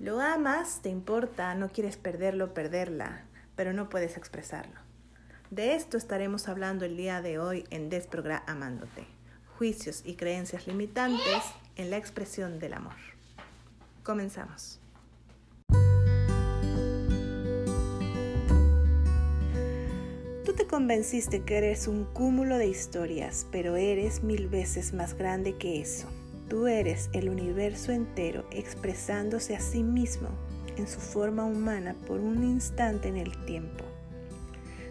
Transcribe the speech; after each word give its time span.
Lo 0.00 0.18
amas, 0.18 0.80
te 0.80 0.88
importa, 0.88 1.54
no 1.54 1.68
quieres 1.68 1.98
perderlo, 1.98 2.54
perderla, 2.54 3.26
pero 3.54 3.74
no 3.74 3.90
puedes 3.90 4.16
expresarlo. 4.16 4.80
De 5.50 5.74
esto 5.74 5.98
estaremos 5.98 6.48
hablando 6.48 6.86
el 6.86 6.96
día 6.96 7.20
de 7.20 7.38
hoy 7.38 7.64
en 7.68 7.90
Desprogra 7.90 8.42
Amándote. 8.46 9.06
Juicios 9.58 10.00
y 10.06 10.14
creencias 10.14 10.66
limitantes 10.66 11.42
en 11.76 11.90
la 11.90 11.98
expresión 11.98 12.58
del 12.58 12.72
amor. 12.72 12.94
Comenzamos. 14.02 14.80
Tú 20.46 20.54
te 20.56 20.66
convenciste 20.66 21.42
que 21.42 21.58
eres 21.58 21.88
un 21.88 22.06
cúmulo 22.06 22.56
de 22.56 22.68
historias, 22.68 23.46
pero 23.52 23.76
eres 23.76 24.22
mil 24.22 24.48
veces 24.48 24.94
más 24.94 25.12
grande 25.12 25.58
que 25.58 25.82
eso. 25.82 26.08
Tú 26.50 26.66
eres 26.66 27.10
el 27.12 27.28
universo 27.28 27.92
entero 27.92 28.44
expresándose 28.50 29.54
a 29.54 29.60
sí 29.60 29.84
mismo 29.84 30.30
en 30.76 30.88
su 30.88 30.98
forma 30.98 31.44
humana 31.44 31.94
por 32.08 32.18
un 32.18 32.42
instante 32.42 33.06
en 33.06 33.16
el 33.16 33.44
tiempo. 33.44 33.84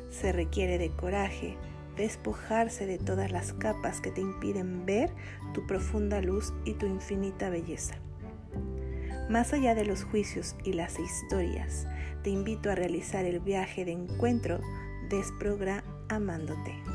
Se 0.09 0.31
requiere 0.31 0.77
de 0.77 0.89
coraje, 0.89 1.57
despojarse 1.97 2.85
de 2.85 2.97
todas 2.97 3.33
las 3.33 3.51
capas 3.51 3.99
que 3.99 4.09
te 4.09 4.21
impiden 4.21 4.85
ver 4.85 5.11
tu 5.53 5.67
profunda 5.67 6.21
luz 6.21 6.53
y 6.63 6.75
tu 6.75 6.85
infinita 6.85 7.49
belleza. 7.49 7.95
Más 9.29 9.51
allá 9.51 9.75
de 9.75 9.83
los 9.83 10.05
juicios 10.05 10.55
y 10.63 10.71
las 10.71 10.97
historias, 10.97 11.87
te 12.23 12.29
invito 12.29 12.71
a 12.71 12.75
realizar 12.75 13.25
el 13.25 13.41
viaje 13.41 13.83
de 13.83 13.91
encuentro 13.91 14.61
amándote. 16.07 16.88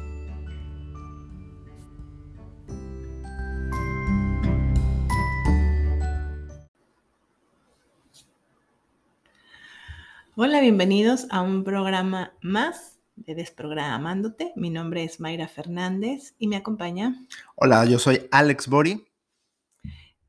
Hola, 10.36 10.60
bienvenidos 10.60 11.28
a 11.30 11.42
un 11.42 11.62
programa 11.62 12.36
más 12.42 12.98
de 13.14 13.36
Desprogramándote. 13.36 14.52
Mi 14.56 14.68
nombre 14.68 15.04
es 15.04 15.20
Mayra 15.20 15.46
Fernández 15.46 16.34
y 16.40 16.48
me 16.48 16.56
acompaña. 16.56 17.24
Hola, 17.54 17.84
yo 17.84 18.00
soy 18.00 18.26
Alex 18.32 18.66
Bori. 18.66 19.06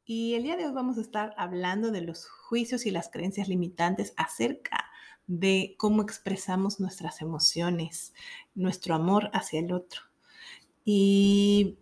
Y 0.06 0.36
el 0.36 0.44
día 0.44 0.58
de 0.58 0.68
hoy 0.68 0.74
vamos 0.74 1.00
a 1.00 1.02
estar 1.02 1.34
hablando 1.38 1.90
de 1.90 2.02
los 2.02 2.28
juicios 2.28 2.86
y 2.86 2.92
las 2.92 3.10
creencias 3.10 3.48
limitantes 3.48 4.14
acerca 4.16 4.86
de 5.26 5.74
cómo 5.80 6.04
expresamos 6.04 6.80
nuestras 6.80 7.24
emociones, 7.24 8.14
nuestro 8.54 8.94
amor 8.94 9.32
hacia 9.34 9.60
el 9.60 9.74
otro. 9.74 10.02
Y, 10.84 11.80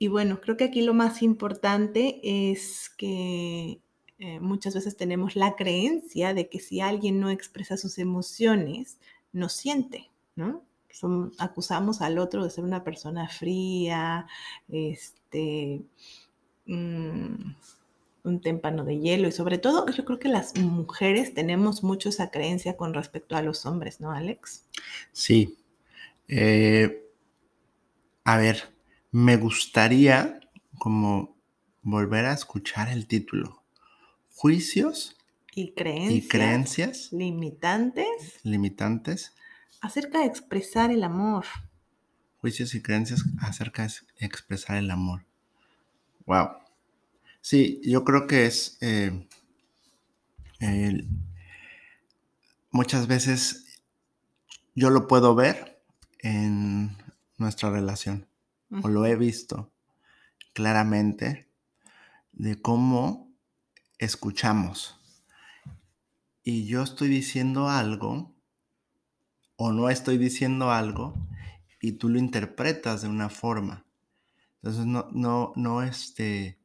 y 0.00 0.08
bueno, 0.08 0.40
creo 0.40 0.56
que 0.56 0.64
aquí 0.64 0.82
lo 0.82 0.92
más 0.92 1.22
importante 1.22 2.18
es 2.50 2.90
que 2.98 3.80
eh, 4.18 4.40
muchas 4.40 4.74
veces 4.74 4.96
tenemos 4.96 5.36
la 5.36 5.54
creencia 5.54 6.34
de 6.34 6.48
que 6.48 6.58
si 6.58 6.80
alguien 6.80 7.20
no 7.20 7.30
expresa 7.30 7.76
sus 7.76 7.98
emociones, 7.98 8.98
no 9.32 9.48
siente, 9.48 10.10
¿no? 10.34 10.66
acusamos 11.38 12.00
al 12.00 12.18
otro 12.18 12.42
de 12.42 12.50
ser 12.50 12.64
una 12.64 12.82
persona 12.82 13.28
fría, 13.28 14.26
este, 14.68 15.82
mm, 16.66 17.52
un 18.24 18.40
témpano 18.40 18.84
de 18.84 18.98
hielo 18.98 19.28
y 19.28 19.32
sobre 19.32 19.58
todo 19.58 19.86
yo 19.90 20.04
creo 20.04 20.18
que 20.18 20.28
las 20.28 20.56
mujeres 20.56 21.34
tenemos 21.34 21.82
mucho 21.82 22.08
esa 22.08 22.30
creencia 22.30 22.76
con 22.76 22.94
respecto 22.94 23.36
a 23.36 23.42
los 23.42 23.64
hombres, 23.64 24.00
¿no, 24.00 24.10
Alex? 24.10 24.64
Sí. 25.12 25.56
Eh, 26.26 27.06
a 28.24 28.36
ver, 28.36 28.74
me 29.12 29.36
gustaría 29.36 30.40
como 30.78 31.36
volver 31.82 32.26
a 32.26 32.34
escuchar 32.34 32.88
el 32.88 33.06
título 33.06 33.62
juicios 34.38 35.16
y 35.52 35.72
creencias, 35.72 37.12
limitantes, 37.12 38.38
limitantes 38.44 39.34
acerca 39.80 40.20
de 40.20 40.26
expresar 40.26 40.92
el 40.92 41.02
amor. 41.02 41.44
Juicios 42.40 42.72
y 42.76 42.80
creencias 42.80 43.24
acerca 43.40 43.82
de 43.82 43.92
expresar 44.20 44.76
el 44.76 44.92
amor. 44.92 45.26
Wow. 46.24 46.50
Sí, 47.40 47.80
yo 47.82 48.04
creo 48.04 48.28
que 48.28 48.46
es 48.46 48.78
eh, 48.80 49.26
muchas 52.70 53.08
veces 53.08 53.82
yo 54.76 54.90
lo 54.90 55.08
puedo 55.08 55.34
ver 55.34 55.82
en 56.20 56.96
nuestra 57.38 57.70
relación 57.70 58.28
o 58.82 58.86
lo 58.86 59.04
he 59.04 59.16
visto 59.16 59.72
claramente 60.52 61.48
de 62.30 62.62
cómo 62.62 63.27
escuchamos 63.98 64.98
y 66.42 66.66
yo 66.66 66.82
estoy 66.82 67.08
diciendo 67.08 67.68
algo 67.68 68.34
o 69.56 69.72
no 69.72 69.90
estoy 69.90 70.16
diciendo 70.18 70.70
algo 70.70 71.14
y 71.80 71.92
tú 71.92 72.08
lo 72.08 72.18
interpretas 72.18 73.02
de 73.02 73.08
una 73.08 73.28
forma. 73.28 73.86
Entonces 74.62 74.86
no, 74.86 75.08
no, 75.12 75.52
no, 75.56 75.82
este, 75.82 76.58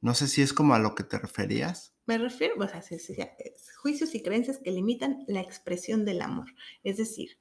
no 0.00 0.14
sé 0.14 0.28
si 0.28 0.42
es 0.42 0.52
como 0.52 0.74
a 0.74 0.78
lo 0.78 0.94
que 0.94 1.02
te 1.02 1.18
referías. 1.18 1.94
Me 2.04 2.18
refiero, 2.18 2.56
o 2.58 2.68
sea, 2.68 2.82
juicios 3.80 4.14
y 4.14 4.22
creencias 4.22 4.58
que 4.58 4.70
limitan 4.70 5.24
la 5.28 5.40
expresión 5.40 6.04
del 6.04 6.20
amor. 6.20 6.48
Es 6.84 6.98
decir, 6.98 7.38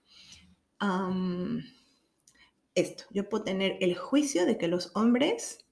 esto, 2.74 3.04
yo 3.12 3.28
puedo 3.28 3.44
tener 3.44 3.78
el 3.82 3.98
juicio 3.98 4.46
de 4.46 4.58
que 4.58 4.68
los 4.68 4.92
hombres 4.96 5.66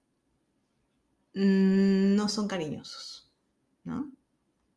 mm, 1.33 2.15
no 2.15 2.29
son 2.29 2.47
cariñosos 2.47 3.22
¿no? 3.83 4.11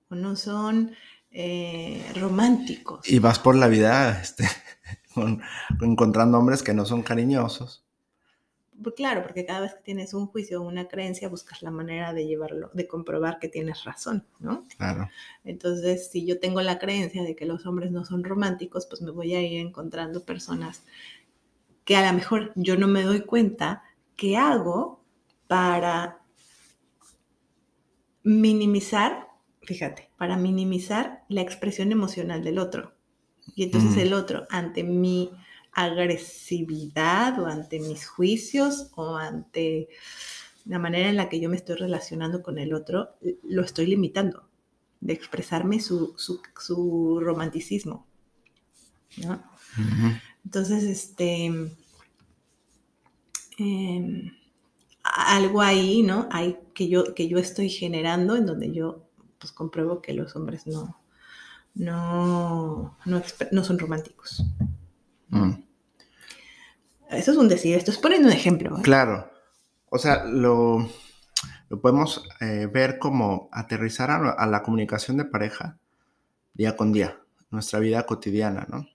O 0.09 0.15
no 0.15 0.37
son 0.37 0.93
eh, 1.31 2.05
románticos. 2.15 3.09
Y 3.09 3.19
vas 3.19 3.39
por 3.39 3.57
la 3.57 3.69
vida 3.69 4.21
este, 4.21 4.49
encontrando 5.81 6.39
hombres 6.39 6.63
que 6.63 6.75
no 6.75 6.85
son 6.85 7.03
cariñosos. 7.03 7.85
Pues 8.83 8.95
claro, 8.95 9.23
porque 9.23 9.47
cada 9.47 9.61
vez 9.61 9.75
que 9.75 9.83
tienes 9.83 10.13
un 10.13 10.27
juicio 10.27 10.61
o 10.61 10.67
una 10.67 10.87
creencia, 10.87 11.31
buscas 11.31 11.63
la 11.63 11.71
manera 11.71 12.13
de 12.13 12.27
llevarlo, 12.27 12.71
de 12.75 12.87
comprobar 12.87 13.39
que 13.39 13.49
tienes 13.49 13.85
razón, 13.85 14.27
¿no? 14.39 14.67
Claro. 14.77 15.09
Entonces, 15.45 16.11
si 16.11 16.27
yo 16.27 16.39
tengo 16.41 16.61
la 16.61 16.79
creencia 16.79 17.23
de 17.23 17.35
que 17.35 17.47
los 17.47 17.65
hombres 17.65 17.91
no 17.91 18.05
son 18.05 18.23
románticos, 18.23 18.87
pues 18.87 19.01
me 19.01 19.13
voy 19.13 19.35
a 19.35 19.41
ir 19.41 19.61
encontrando 19.61 20.25
personas 20.25 20.85
que 21.85 21.97
a 21.97 22.07
lo 22.07 22.13
mejor 22.19 22.53
yo 22.55 22.77
no 22.77 22.87
me 22.87 23.03
doy 23.03 23.23
cuenta 23.23 23.83
qué 24.17 24.37
hago 24.37 25.01
para 25.47 26.21
minimizar, 28.27 29.29
fíjate, 29.63 30.11
para 30.19 30.37
minimizar 30.37 31.23
la 31.29 31.43
expresión 31.43 31.93
emocional 31.93 32.43
del 32.43 32.59
otro. 32.59 32.93
Y 33.55 33.63
entonces 33.63 33.97
el 33.99 34.13
otro, 34.13 34.49
ante 34.51 34.83
mi 34.83 35.31
agresividad 35.73 37.39
o 37.39 37.47
ante 37.47 37.79
mis 37.79 38.09
juicios 38.09 38.91
o 38.97 39.17
ante 39.17 39.89
la 40.65 40.81
manera 40.81 41.09
en 41.09 41.17
la 41.17 41.29
que 41.29 41.39
yo 41.39 41.49
me 41.49 41.55
estoy 41.55 41.77
relacionando 41.77 42.43
con 42.43 42.59
el 42.59 42.75
otro, 42.75 43.11
lo 43.45 43.63
estoy 43.63 43.87
limitando 43.87 44.49
de 45.01 45.13
expresarme 45.13 45.79
su, 45.79 47.21
romanticismo. 47.23 48.09
Entonces, 50.45 50.83
este, 50.83 51.45
em, 53.59 54.33
algo 55.15 55.63
ahí, 55.63 56.03
¿no? 56.03 56.29
Hay 56.31 56.59
que 56.75 56.89
yo, 56.89 57.15
que 57.15 57.29
yo 57.29 57.39
estoy 57.39 57.69
generando 57.71 58.37
en 58.37 58.47
donde 58.47 58.73
yo 58.73 59.07
pues 59.39 59.53
compruebo 59.53 60.01
que 60.03 60.13
los 60.13 60.35
hombres 60.37 60.67
no, 60.67 60.99
no, 61.75 62.97
no, 63.05 63.65
son 63.65 63.79
románticos. 63.79 64.45
Mm. 65.29 65.53
Eso 67.11 67.33
es 67.33 67.37
un 67.37 67.49
decir, 67.49 67.77
esto 67.77 67.91
es 67.91 67.99
poniendo 67.99 68.29
un 68.29 68.35
ejemplo. 68.35 68.79
¿eh? 68.79 68.83
Claro. 68.83 69.31
O 69.89 69.99
sea, 69.99 70.25
lo, 70.25 70.89
lo 71.69 71.81
podemos 71.81 72.27
eh, 72.41 72.69
ver 72.73 72.99
como 72.99 73.49
aterrizar 73.53 74.11
a, 74.11 74.47
la 74.47 74.63
comunicación 74.63 75.17
de 75.17 75.25
pareja 75.25 75.79
día 76.55 76.77
con 76.77 76.93
día, 76.93 77.21
nuestra 77.51 77.79
vida 77.79 78.07
cotidiana, 78.07 78.67
¿no? 78.69 78.89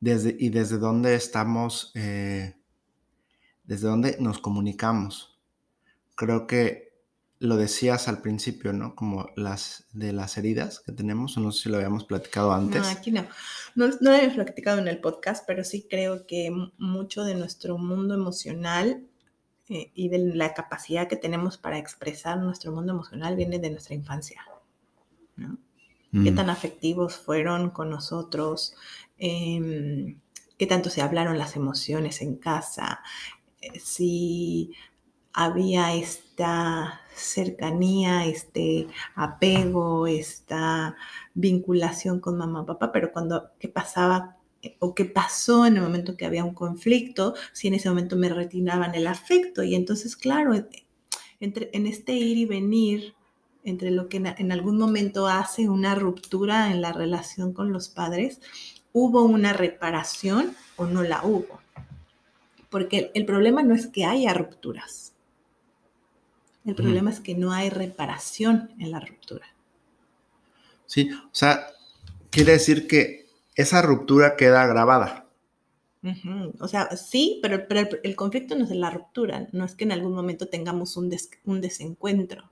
Desde, 0.00 0.36
y 0.38 0.50
desde 0.50 0.78
dónde 0.78 1.14
estamos 1.14 1.90
eh, 1.94 2.54
desde 3.64 3.88
dónde 3.88 4.16
nos 4.20 4.38
comunicamos. 4.38 5.38
Creo 6.14 6.46
que 6.46 6.94
lo 7.40 7.56
decías 7.56 8.08
al 8.08 8.22
principio, 8.22 8.72
¿no? 8.72 8.94
Como 8.94 9.28
las 9.36 9.86
de 9.92 10.12
las 10.12 10.38
heridas 10.38 10.80
que 10.80 10.92
tenemos, 10.92 11.36
o 11.36 11.40
no 11.40 11.52
sé 11.52 11.64
si 11.64 11.68
lo 11.68 11.76
habíamos 11.76 12.04
platicado 12.04 12.52
antes. 12.52 12.82
No, 12.82 12.88
aquí 12.88 13.10
no. 13.10 13.26
No, 13.74 13.88
lo 14.00 14.10
habíamos 14.10 14.34
platicado 14.34 14.78
en 14.78 14.88
el 14.88 15.00
podcast, 15.00 15.44
pero 15.46 15.64
sí 15.64 15.86
creo 15.88 16.26
que 16.26 16.50
mucho 16.78 17.24
de 17.24 17.34
nuestro 17.34 17.76
mundo 17.76 18.14
emocional 18.14 19.06
eh, 19.68 19.90
y 19.94 20.08
de 20.08 20.18
la 20.18 20.54
capacidad 20.54 21.08
que 21.08 21.16
tenemos 21.16 21.58
para 21.58 21.78
expresar 21.78 22.38
nuestro 22.38 22.72
mundo 22.72 22.92
emocional 22.92 23.36
viene 23.36 23.58
de 23.58 23.70
nuestra 23.70 23.94
infancia, 23.94 24.42
¿no? 25.36 25.58
Qué 26.12 26.30
mm. 26.30 26.36
tan 26.36 26.48
afectivos 26.48 27.16
fueron 27.16 27.70
con 27.70 27.90
nosotros, 27.90 28.76
em, 29.18 30.20
qué 30.56 30.66
tanto 30.68 30.88
se 30.88 31.02
hablaron 31.02 31.38
las 31.38 31.56
emociones 31.56 32.22
en 32.22 32.36
casa, 32.36 33.00
si 33.82 34.72
había 35.32 35.94
esta 35.94 37.00
cercanía, 37.14 38.26
este 38.26 38.86
apego, 39.14 40.06
esta 40.06 40.96
vinculación 41.34 42.20
con 42.20 42.36
mamá 42.36 42.66
papá, 42.66 42.92
pero 42.92 43.12
cuando, 43.12 43.50
¿qué 43.58 43.68
pasaba 43.68 44.36
o 44.78 44.94
qué 44.94 45.04
pasó 45.04 45.66
en 45.66 45.76
el 45.76 45.82
momento 45.82 46.16
que 46.16 46.26
había 46.26 46.44
un 46.44 46.54
conflicto, 46.54 47.34
si 47.52 47.68
en 47.68 47.74
ese 47.74 47.88
momento 47.88 48.16
me 48.16 48.28
retiraban 48.28 48.94
el 48.94 49.06
afecto. 49.06 49.62
Y 49.62 49.74
entonces, 49.74 50.16
claro, 50.16 50.54
entre, 51.40 51.70
en 51.72 51.86
este 51.86 52.12
ir 52.12 52.38
y 52.38 52.46
venir, 52.46 53.14
entre 53.64 53.90
lo 53.90 54.08
que 54.08 54.18
en, 54.18 54.52
algún 54.52 54.78
momento 54.78 55.26
hace 55.26 55.68
una 55.68 55.94
ruptura 55.94 56.70
en 56.70 56.80
la 56.80 56.92
relación 56.92 57.52
con 57.52 57.72
los 57.72 57.88
padres, 57.88 58.40
¿hubo 58.92 59.22
una 59.22 59.52
reparación 59.52 60.54
o 60.76 60.86
no 60.86 61.02
la 61.02 61.24
hubo? 61.24 61.63
Porque 62.74 63.12
el, 63.14 63.24
problema 63.24 63.62
no 63.62 63.72
es 63.72 63.86
que 63.86 64.04
haya 64.04 64.34
rupturas. 64.34 65.14
El 66.64 66.74
problema 66.74 67.08
es 67.08 67.20
que 67.20 67.36
no 67.36 67.52
hay 67.52 67.70
reparación 67.70 68.74
en 68.80 68.90
la 68.90 68.98
ruptura. 68.98 69.46
Sí, 70.84 71.08
o 71.12 71.28
sea, 71.30 71.68
quiere 72.30 72.50
decir 72.50 72.88
que 72.88 73.28
esa 73.54 73.80
ruptura 73.80 74.34
queda 74.34 74.66
grabada. 74.66 75.28
O 76.58 76.66
sea, 76.66 76.96
sí, 76.96 77.38
pero, 77.42 77.68
pero 77.68 77.88
el, 78.02 78.16
conflicto 78.16 78.56
no 78.56 78.64
es 78.64 78.70
la 78.70 78.90
ruptura, 78.90 79.46
no 79.52 79.64
es 79.64 79.76
que 79.76 79.84
en 79.84 79.92
algún 79.92 80.12
momento 80.12 80.48
tengamos 80.48 80.96
un, 80.96 81.16
un 81.44 81.60
desencuentro. 81.60 82.50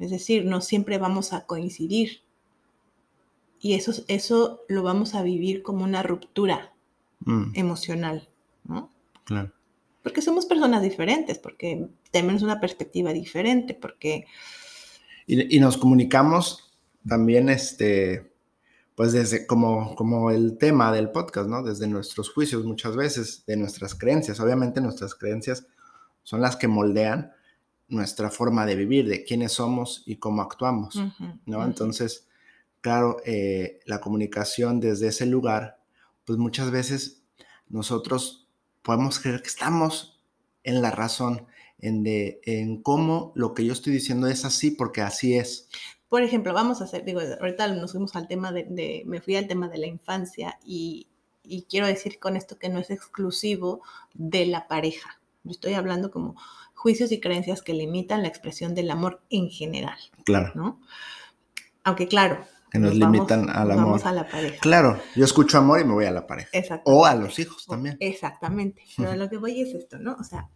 Es 0.00 0.10
decir, 0.10 0.44
no 0.44 0.60
siempre 0.60 0.98
vamos 0.98 1.32
a 1.32 1.46
coincidir. 1.46 2.22
Y 3.60 3.74
eso, 3.74 3.92
eso 4.08 4.62
lo 4.66 4.82
vamos 4.82 5.14
a 5.14 5.22
vivir 5.22 5.62
como 5.62 5.84
una 5.84 6.02
ruptura 6.02 6.72
mm. 7.20 7.52
emocional, 7.54 8.28
¿no? 8.64 8.95
Claro. 9.26 9.52
Porque 10.02 10.22
somos 10.22 10.46
personas 10.46 10.82
diferentes, 10.82 11.36
porque 11.36 11.88
tenemos 12.10 12.42
una 12.42 12.58
perspectiva 12.60 13.12
diferente, 13.12 13.74
porque... 13.74 14.24
Y, 15.26 15.56
y 15.56 15.60
nos 15.60 15.76
comunicamos 15.76 16.72
también, 17.06 17.48
este, 17.50 18.32
pues 18.96 19.12
desde 19.12 19.46
como, 19.46 19.94
como 19.94 20.30
el 20.30 20.56
tema 20.56 20.90
del 20.90 21.10
podcast, 21.10 21.48
¿no? 21.48 21.62
Desde 21.62 21.86
nuestros 21.86 22.30
juicios 22.30 22.64
muchas 22.64 22.96
veces, 22.96 23.44
de 23.46 23.56
nuestras 23.58 23.94
creencias. 23.94 24.40
Obviamente 24.40 24.80
nuestras 24.80 25.14
creencias 25.14 25.66
son 26.22 26.40
las 26.40 26.56
que 26.56 26.66
moldean 26.66 27.32
nuestra 27.88 28.30
forma 28.30 28.64
de 28.64 28.74
vivir, 28.74 29.06
de 29.06 29.22
quiénes 29.22 29.52
somos 29.52 30.02
y 30.06 30.16
cómo 30.16 30.42
actuamos, 30.42 30.98
¿no? 31.44 31.64
Entonces, 31.64 32.26
claro, 32.80 33.18
eh, 33.24 33.80
la 33.84 34.00
comunicación 34.00 34.80
desde 34.80 35.08
ese 35.08 35.26
lugar, 35.26 35.78
pues 36.24 36.38
muchas 36.38 36.70
veces 36.70 37.22
nosotros 37.68 38.45
podemos 38.86 39.18
creer 39.18 39.42
que 39.42 39.48
estamos 39.48 40.20
en 40.62 40.80
la 40.80 40.92
razón, 40.92 41.48
en, 41.80 42.04
de, 42.04 42.40
en 42.44 42.80
cómo 42.82 43.32
lo 43.34 43.52
que 43.52 43.64
yo 43.64 43.72
estoy 43.72 43.92
diciendo 43.92 44.28
es 44.28 44.44
así 44.44 44.70
porque 44.70 45.02
así 45.02 45.36
es. 45.36 45.68
Por 46.08 46.22
ejemplo, 46.22 46.54
vamos 46.54 46.80
a 46.80 46.84
hacer, 46.84 47.04
digo, 47.04 47.20
ahorita 47.20 47.66
nos 47.74 47.90
fuimos 47.90 48.14
al 48.14 48.28
tema 48.28 48.52
de, 48.52 49.02
me 49.04 49.20
fui 49.20 49.34
al 49.34 49.48
tema 49.48 49.68
de 49.68 49.78
la 49.78 49.88
infancia 49.88 50.60
y, 50.64 51.08
quiero 51.68 51.88
decir 51.88 52.20
con 52.20 52.36
esto 52.36 52.60
que 52.60 52.68
no 52.68 52.78
es 52.78 52.90
exclusivo 52.90 53.82
de 54.14 54.46
la 54.46 54.68
pareja. 54.68 55.20
Yo 55.42 55.50
estoy 55.50 55.74
hablando 55.74 56.12
como 56.12 56.36
juicios 56.74 57.10
y 57.10 57.18
creencias 57.18 57.62
que 57.62 57.74
limitan 57.74 58.22
la 58.22 58.28
expresión 58.28 58.76
del 58.76 58.92
amor 58.92 59.20
en 59.30 59.50
general. 59.50 59.98
Claro. 60.24 60.52
¿no? 60.54 60.80
Aunque 61.82 62.06
claro. 62.06 62.46
Que 62.70 62.78
nos, 62.78 62.94
limitan 62.94 63.48
al 63.48 63.70
amor. 63.70 63.86
Vamos 63.86 64.06
a 64.06 64.12
la 64.12 64.28
pareja. 64.28 64.58
Claro, 64.60 65.00
yo 65.14 65.24
escucho 65.24 65.58
amor 65.58 65.80
y 65.80 65.84
me 65.84 65.92
voy 65.92 66.04
a 66.04 66.10
la 66.10 66.26
pareja. 66.26 66.50
O 66.84 67.06
a 67.06 67.14
los 67.14 67.38
hijos 67.38 67.64
también. 67.66 67.96
Exactamente. 68.00 68.82
Pero 68.96 69.14
lo 69.16 69.28
que 69.28 69.38
voy 69.38 69.60
es 69.60 69.74
esto, 69.74 69.98
¿no? 69.98 70.16
O 70.18 70.24
sea, 70.24 70.48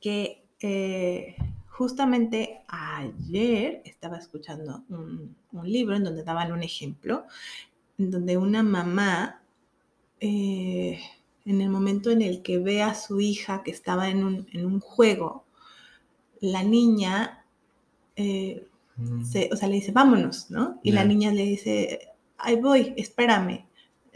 que 0.00 0.44
eh, 0.60 1.36
justamente 1.68 2.64
ayer 2.66 3.82
estaba 3.84 4.18
escuchando 4.18 4.84
un, 4.88 5.36
libro 5.62 5.94
en 5.94 6.04
donde 6.04 6.24
daban 6.24 6.52
un 6.52 6.62
ejemplo, 6.62 7.24
en 7.98 8.10
donde 8.10 8.36
una 8.36 8.62
mamá, 8.62 9.42
eh, 10.20 11.00
en 11.44 11.60
el 11.60 11.70
momento 11.70 12.10
en 12.10 12.22
el 12.22 12.42
que 12.42 12.58
ve 12.58 12.82
a 12.82 12.94
su 12.94 13.20
hija 13.20 13.62
que 13.62 13.70
estaba 13.70 14.08
en 14.08 14.24
un, 14.24 14.80
juego, 14.80 15.44
la 16.40 16.62
niña, 16.62 17.44
eh, 18.16 18.66
mm. 18.98 19.22
o 19.52 19.56
sea, 19.56 19.68
le 19.68 19.74
dice, 19.74 19.92
vámonos, 19.92 20.50
¿no? 20.50 20.80
Y 20.82 20.92
la 20.92 21.04
niña 21.04 21.32
le 21.32 21.44
dice, 21.44 22.10
ahí 22.36 22.56
voy, 22.56 22.94
espérame, 22.96 23.66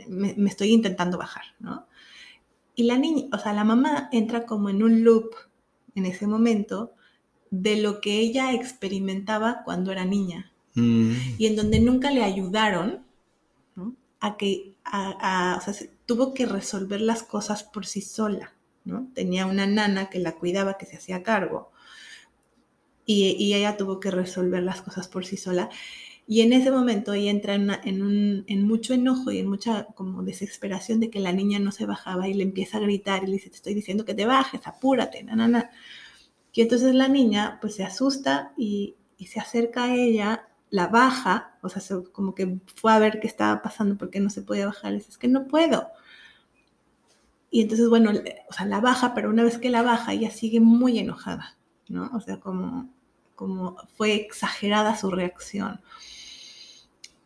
me, 0.08 0.34
me 0.36 0.50
estoy 0.50 0.72
intentando 0.72 1.16
bajar, 1.16 1.44
¿no? 1.58 1.86
Y 2.74 2.84
la 2.84 2.98
niña, 2.98 3.28
o 3.32 3.38
sea, 3.38 3.52
la 3.52 3.64
mamá 3.64 4.08
entra 4.12 4.46
como 4.46 4.68
en 4.68 4.82
un 4.82 5.04
loop 5.04 5.30
en 5.94 6.06
ese 6.06 6.26
momento 6.26 6.94
de 7.50 7.80
lo 7.80 8.00
que 8.00 8.18
ella 8.18 8.52
experimentaba 8.54 9.62
cuando 9.64 9.92
era 9.92 10.04
niña 10.04 10.52
mm. 10.74 11.12
y 11.38 11.46
en 11.46 11.56
donde 11.56 11.80
nunca 11.80 12.10
le 12.10 12.24
ayudaron 12.24 13.04
a 14.20 14.36
que, 14.36 14.76
a, 14.84 15.58
o 15.58 15.72
sea, 15.72 15.74
tuvo 16.06 16.32
que 16.32 16.46
resolver 16.46 17.00
las 17.00 17.24
cosas 17.24 17.64
por 17.64 17.86
sí 17.86 18.00
sola, 18.00 18.54
¿no? 18.84 19.08
Tenía 19.14 19.46
una 19.46 19.66
nana 19.66 20.10
que 20.10 20.20
la 20.20 20.36
cuidaba, 20.36 20.78
que 20.78 20.86
se 20.86 20.96
hacía 20.96 21.24
cargo 21.24 21.71
y, 23.06 23.54
ella 23.54 23.76
tuvo 23.76 24.00
que 24.00 24.10
resolver 24.10 24.62
las 24.62 24.82
cosas 24.82 25.08
por 25.08 25.24
sí 25.26 25.36
sola. 25.36 25.70
Y 26.26 26.42
en 26.42 26.52
ese 26.52 26.70
momento 26.70 27.12
ella 27.12 27.30
entra 27.30 27.54
en, 27.54 28.66
mucho 28.66 28.94
enojo 28.94 29.32
y 29.32 29.38
en 29.38 29.48
mucha 29.48 29.86
como 29.94 30.22
desesperación 30.22 31.00
de 31.00 31.10
que 31.10 31.20
la 31.20 31.32
niña 31.32 31.58
no 31.58 31.72
se 31.72 31.86
bajaba 31.86 32.28
y 32.28 32.34
le 32.34 32.44
empieza 32.44 32.78
a 32.78 32.80
gritar 32.80 33.24
y 33.24 33.26
le 33.26 33.32
dice, 33.34 33.50
te 33.50 33.56
estoy 33.56 33.74
diciendo 33.74 34.04
que 34.04 34.14
te 34.14 34.24
bajes, 34.26 34.66
apúrate, 34.66 35.24
na, 35.24 35.36
na, 35.36 35.48
na. 35.48 35.70
Y 36.52 36.60
entonces 36.60 36.94
la 36.94 37.08
niña 37.08 37.58
pues 37.60 37.74
se 37.76 37.84
asusta 37.84 38.52
y, 38.56 38.96
se 39.26 39.38
acerca 39.40 39.84
a 39.84 39.94
ella, 39.94 40.48
la 40.70 40.88
baja, 40.88 41.56
o 41.62 41.68
sea, 41.68 41.80
como 42.12 42.34
que 42.34 42.58
fue 42.74 42.92
a 42.92 42.98
ver 42.98 43.20
qué 43.20 43.28
estaba 43.28 43.62
pasando 43.62 43.96
porque 43.96 44.18
no 44.18 44.30
se 44.30 44.42
podía 44.42 44.66
bajar, 44.66 44.92
y 44.92 44.96
dice, 44.96 45.10
es 45.10 45.18
que 45.18 45.28
no 45.28 45.46
puedo. 45.46 45.88
Y 47.52 47.62
entonces, 47.62 47.88
bueno, 47.88 48.10
o 48.48 48.52
sea, 48.52 48.66
la 48.66 48.80
baja, 48.80 49.14
pero 49.14 49.30
una 49.30 49.44
vez 49.44 49.58
que 49.58 49.70
la 49.70 49.82
baja, 49.82 50.12
ella 50.12 50.30
sigue 50.30 50.58
muy 50.58 50.98
enojada, 50.98 51.56
¿no? 51.88 52.10
O 52.14 52.20
sea, 52.20 52.40
como, 52.40 52.88
como 53.34 53.76
fue 53.96 54.14
exagerada 54.14 54.96
su 54.96 55.10
reacción. 55.10 55.80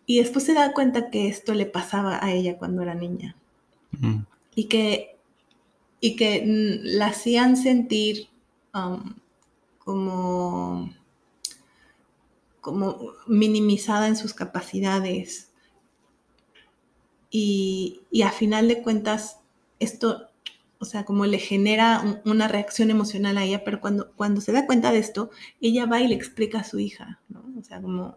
Y 0.06 0.18
después 0.18 0.44
se 0.44 0.54
da 0.54 0.72
cuenta 0.72 1.10
que 1.10 1.28
esto 1.28 1.52
le 1.54 1.66
pasaba 1.66 2.24
a 2.24 2.32
ella 2.32 2.58
cuando 2.58 2.82
era 2.82 2.94
niña. 2.94 3.36
Y 4.54 4.64
que, 4.64 5.16
y 6.00 6.16
que 6.16 6.42
mm, 6.42 6.96
la 6.96 7.06
hacían 7.06 7.56
sentir 7.56 8.28
como, 9.78 10.90
como 12.60 13.12
minimizada 13.26 14.06
en 14.06 14.16
sus 14.16 14.34
capacidades. 14.34 15.50
Y, 17.30 18.02
a 18.24 18.30
final 18.30 18.68
de 18.68 18.82
cuentas, 18.82 19.40
esto, 19.78 20.25
o 20.78 20.84
sea, 20.84 21.04
como 21.04 21.26
le 21.26 21.38
genera 21.38 22.20
una 22.24 22.48
reacción 22.48 22.90
emocional 22.90 23.38
a 23.38 23.44
ella, 23.44 23.64
pero 23.64 23.80
cuando, 23.80 24.12
cuando 24.12 24.40
se 24.40 24.52
da 24.52 24.66
cuenta 24.66 24.92
de 24.92 24.98
esto, 24.98 25.30
ella 25.60 25.86
va 25.86 26.00
y 26.00 26.08
le 26.08 26.14
explica 26.14 26.60
a 26.60 26.64
su 26.64 26.78
hija, 26.78 27.20
¿no? 27.28 27.44
O 27.58 27.62
sea, 27.62 27.80
como 27.80 28.16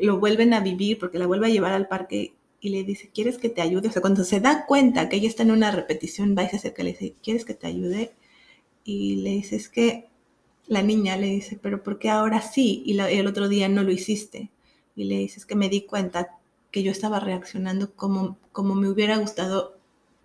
lo 0.00 0.18
vuelven 0.18 0.54
a 0.54 0.60
vivir 0.60 0.98
porque 0.98 1.18
la 1.18 1.26
vuelve 1.26 1.46
a 1.46 1.50
llevar 1.50 1.72
al 1.72 1.88
parque 1.88 2.34
y 2.60 2.70
le 2.70 2.84
dice, 2.84 3.10
¿quieres 3.12 3.38
que 3.38 3.48
te 3.48 3.62
ayude? 3.62 3.88
O 3.88 3.92
sea, 3.92 4.02
cuando 4.02 4.24
se 4.24 4.40
da 4.40 4.66
cuenta 4.66 5.08
que 5.08 5.16
ella 5.16 5.28
está 5.28 5.44
en 5.44 5.52
una 5.52 5.70
repetición, 5.70 6.34
va 6.36 6.44
y 6.44 6.48
se 6.48 6.56
acerca 6.56 6.82
y 6.82 6.86
le 6.86 6.92
dice, 6.92 7.14
¿quieres 7.22 7.44
que 7.44 7.54
te 7.54 7.66
ayude? 7.66 8.12
y 8.88 9.16
le 9.16 9.30
dice, 9.32 9.56
es 9.56 9.68
que 9.68 10.08
la 10.66 10.82
niña 10.82 11.18
le 11.18 11.26
dice, 11.26 11.58
pero 11.60 11.82
¿por 11.82 11.98
qué 11.98 12.08
ahora 12.08 12.40
sí 12.40 12.82
y, 12.86 12.98
el 12.98 13.26
otro 13.26 13.46
día 13.46 13.68
no 13.68 13.82
lo 13.82 13.92
hiciste? 13.92 14.50
Y 14.96 15.04
le 15.04 15.18
dice, 15.18 15.40
es 15.40 15.44
que 15.44 15.56
me 15.56 15.68
di 15.68 15.82
cuenta 15.82 16.38
que 16.70 16.82
yo 16.82 16.90
estaba 16.90 17.20
reaccionando 17.20 17.92
como, 17.94 18.38
como 18.50 18.74
me 18.74 18.88
hubiera 18.88 19.18
gustado 19.18 19.77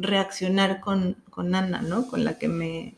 reaccionar 0.03 0.79
con, 0.79 1.17
con 1.29 1.55
Ana, 1.55 1.81
¿no? 1.81 2.07
Con 2.07 2.23
la 2.23 2.37
que 2.37 2.47
me... 2.47 2.95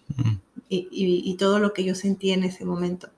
Y, 0.68 0.88
y, 0.92 1.38
todo 1.38 1.60
lo 1.60 1.74
que 1.74 1.84
yo 1.84 1.94
sentí 1.94 2.32
en 2.32 2.44
ese 2.44 2.66
momento. 2.66 3.10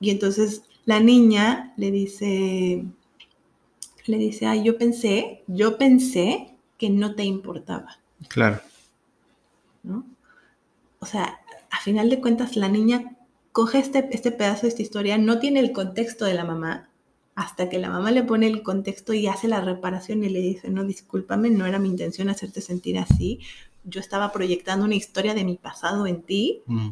Y 0.00 0.10
entonces 0.10 0.62
la 0.86 1.00
niña 1.00 1.74
le 1.76 1.90
dice, 1.90 2.84
le 4.06 4.16
dice, 4.16 4.46
ay, 4.46 4.64
yo 4.64 4.78
pensé, 4.78 5.44
yo 5.46 5.76
pensé 5.76 6.54
que 6.78 6.88
no 6.88 7.14
te 7.14 7.24
importaba. 7.24 7.98
Claro. 8.28 8.60
¿No? 9.82 10.06
O 10.98 11.06
sea, 11.06 11.40
a 11.70 11.80
final 11.80 12.08
de 12.08 12.20
cuentas 12.20 12.56
la 12.56 12.68
niña 12.68 13.16
coge 13.52 13.78
este, 13.78 14.08
este 14.12 14.32
pedazo 14.32 14.62
de 14.62 14.68
esta 14.68 14.82
historia, 14.82 15.18
no 15.18 15.38
tiene 15.38 15.60
el 15.60 15.72
contexto 15.72 16.24
de 16.24 16.34
la 16.34 16.44
mamá, 16.44 16.88
hasta 17.36 17.68
que 17.68 17.78
la 17.78 17.90
mamá 17.90 18.10
le 18.10 18.24
pone 18.24 18.46
el 18.46 18.62
contexto 18.62 19.12
y 19.12 19.26
hace 19.26 19.46
la 19.46 19.60
reparación 19.60 20.24
y 20.24 20.30
le 20.30 20.40
dice, 20.40 20.70
no, 20.70 20.84
discúlpame, 20.84 21.50
no 21.50 21.66
era 21.66 21.78
mi 21.78 21.88
intención 21.88 22.30
hacerte 22.30 22.62
sentir 22.62 22.98
así, 22.98 23.40
yo 23.84 24.00
estaba 24.00 24.32
proyectando 24.32 24.86
una 24.86 24.94
historia 24.94 25.34
de 25.34 25.44
mi 25.44 25.56
pasado 25.56 26.06
en 26.06 26.22
ti, 26.22 26.62
mm. 26.66 26.88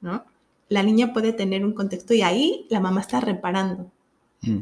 ¿no? 0.00 0.24
La 0.68 0.82
niña 0.82 1.12
puede 1.12 1.32
tener 1.32 1.64
un 1.64 1.72
contexto 1.72 2.14
y 2.14 2.22
ahí 2.22 2.66
la 2.70 2.78
mamá 2.78 3.00
está 3.00 3.20
reparando. 3.20 3.90
Mm. 4.42 4.60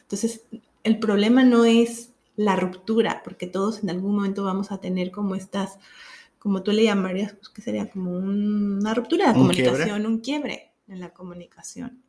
Entonces, 0.00 0.44
el 0.82 0.98
problema 0.98 1.44
no 1.44 1.64
es 1.64 2.10
la 2.34 2.56
ruptura, 2.56 3.22
porque 3.22 3.46
todos 3.46 3.82
en 3.82 3.90
algún 3.90 4.16
momento 4.16 4.42
vamos 4.42 4.72
a 4.72 4.78
tener 4.78 5.12
como 5.12 5.34
estas 5.34 5.78
como 6.40 6.64
tú 6.64 6.72
le 6.72 6.82
llamarías, 6.82 7.34
pues 7.34 7.50
que 7.50 7.62
sería 7.62 7.88
como 7.88 8.10
una 8.16 8.92
ruptura 8.94 9.26
de 9.26 9.32
la 9.32 9.38
comunicación, 9.38 10.06
un 10.06 10.18
quiebre 10.18 10.72
en 10.88 10.98
la 10.98 11.10
comunicación. 11.10 12.02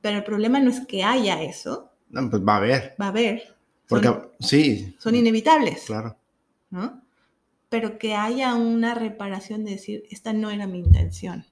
Pero 0.00 0.18
el 0.18 0.24
problema 0.24 0.60
no 0.60 0.70
es 0.70 0.80
que 0.86 1.02
haya 1.02 1.42
eso. 1.42 1.90
No, 2.08 2.28
pues 2.28 2.42
va 2.42 2.54
a 2.54 2.56
haber. 2.58 2.96
Va 3.00 3.06
a 3.06 3.08
haber. 3.08 3.56
Porque 3.88 4.12
sí. 4.38 4.94
Son 4.98 5.14
inevitables. 5.14 5.84
Claro. 5.86 6.16
¿No? 6.70 7.02
Pero 7.68 7.98
que 7.98 8.14
haya 8.14 8.54
una 8.54 8.94
reparación 8.94 9.64
de 9.64 9.72
decir, 9.72 10.04
esta 10.10 10.32
no 10.32 10.50
era 10.50 10.66
mi 10.66 10.78
intención. 10.78 11.44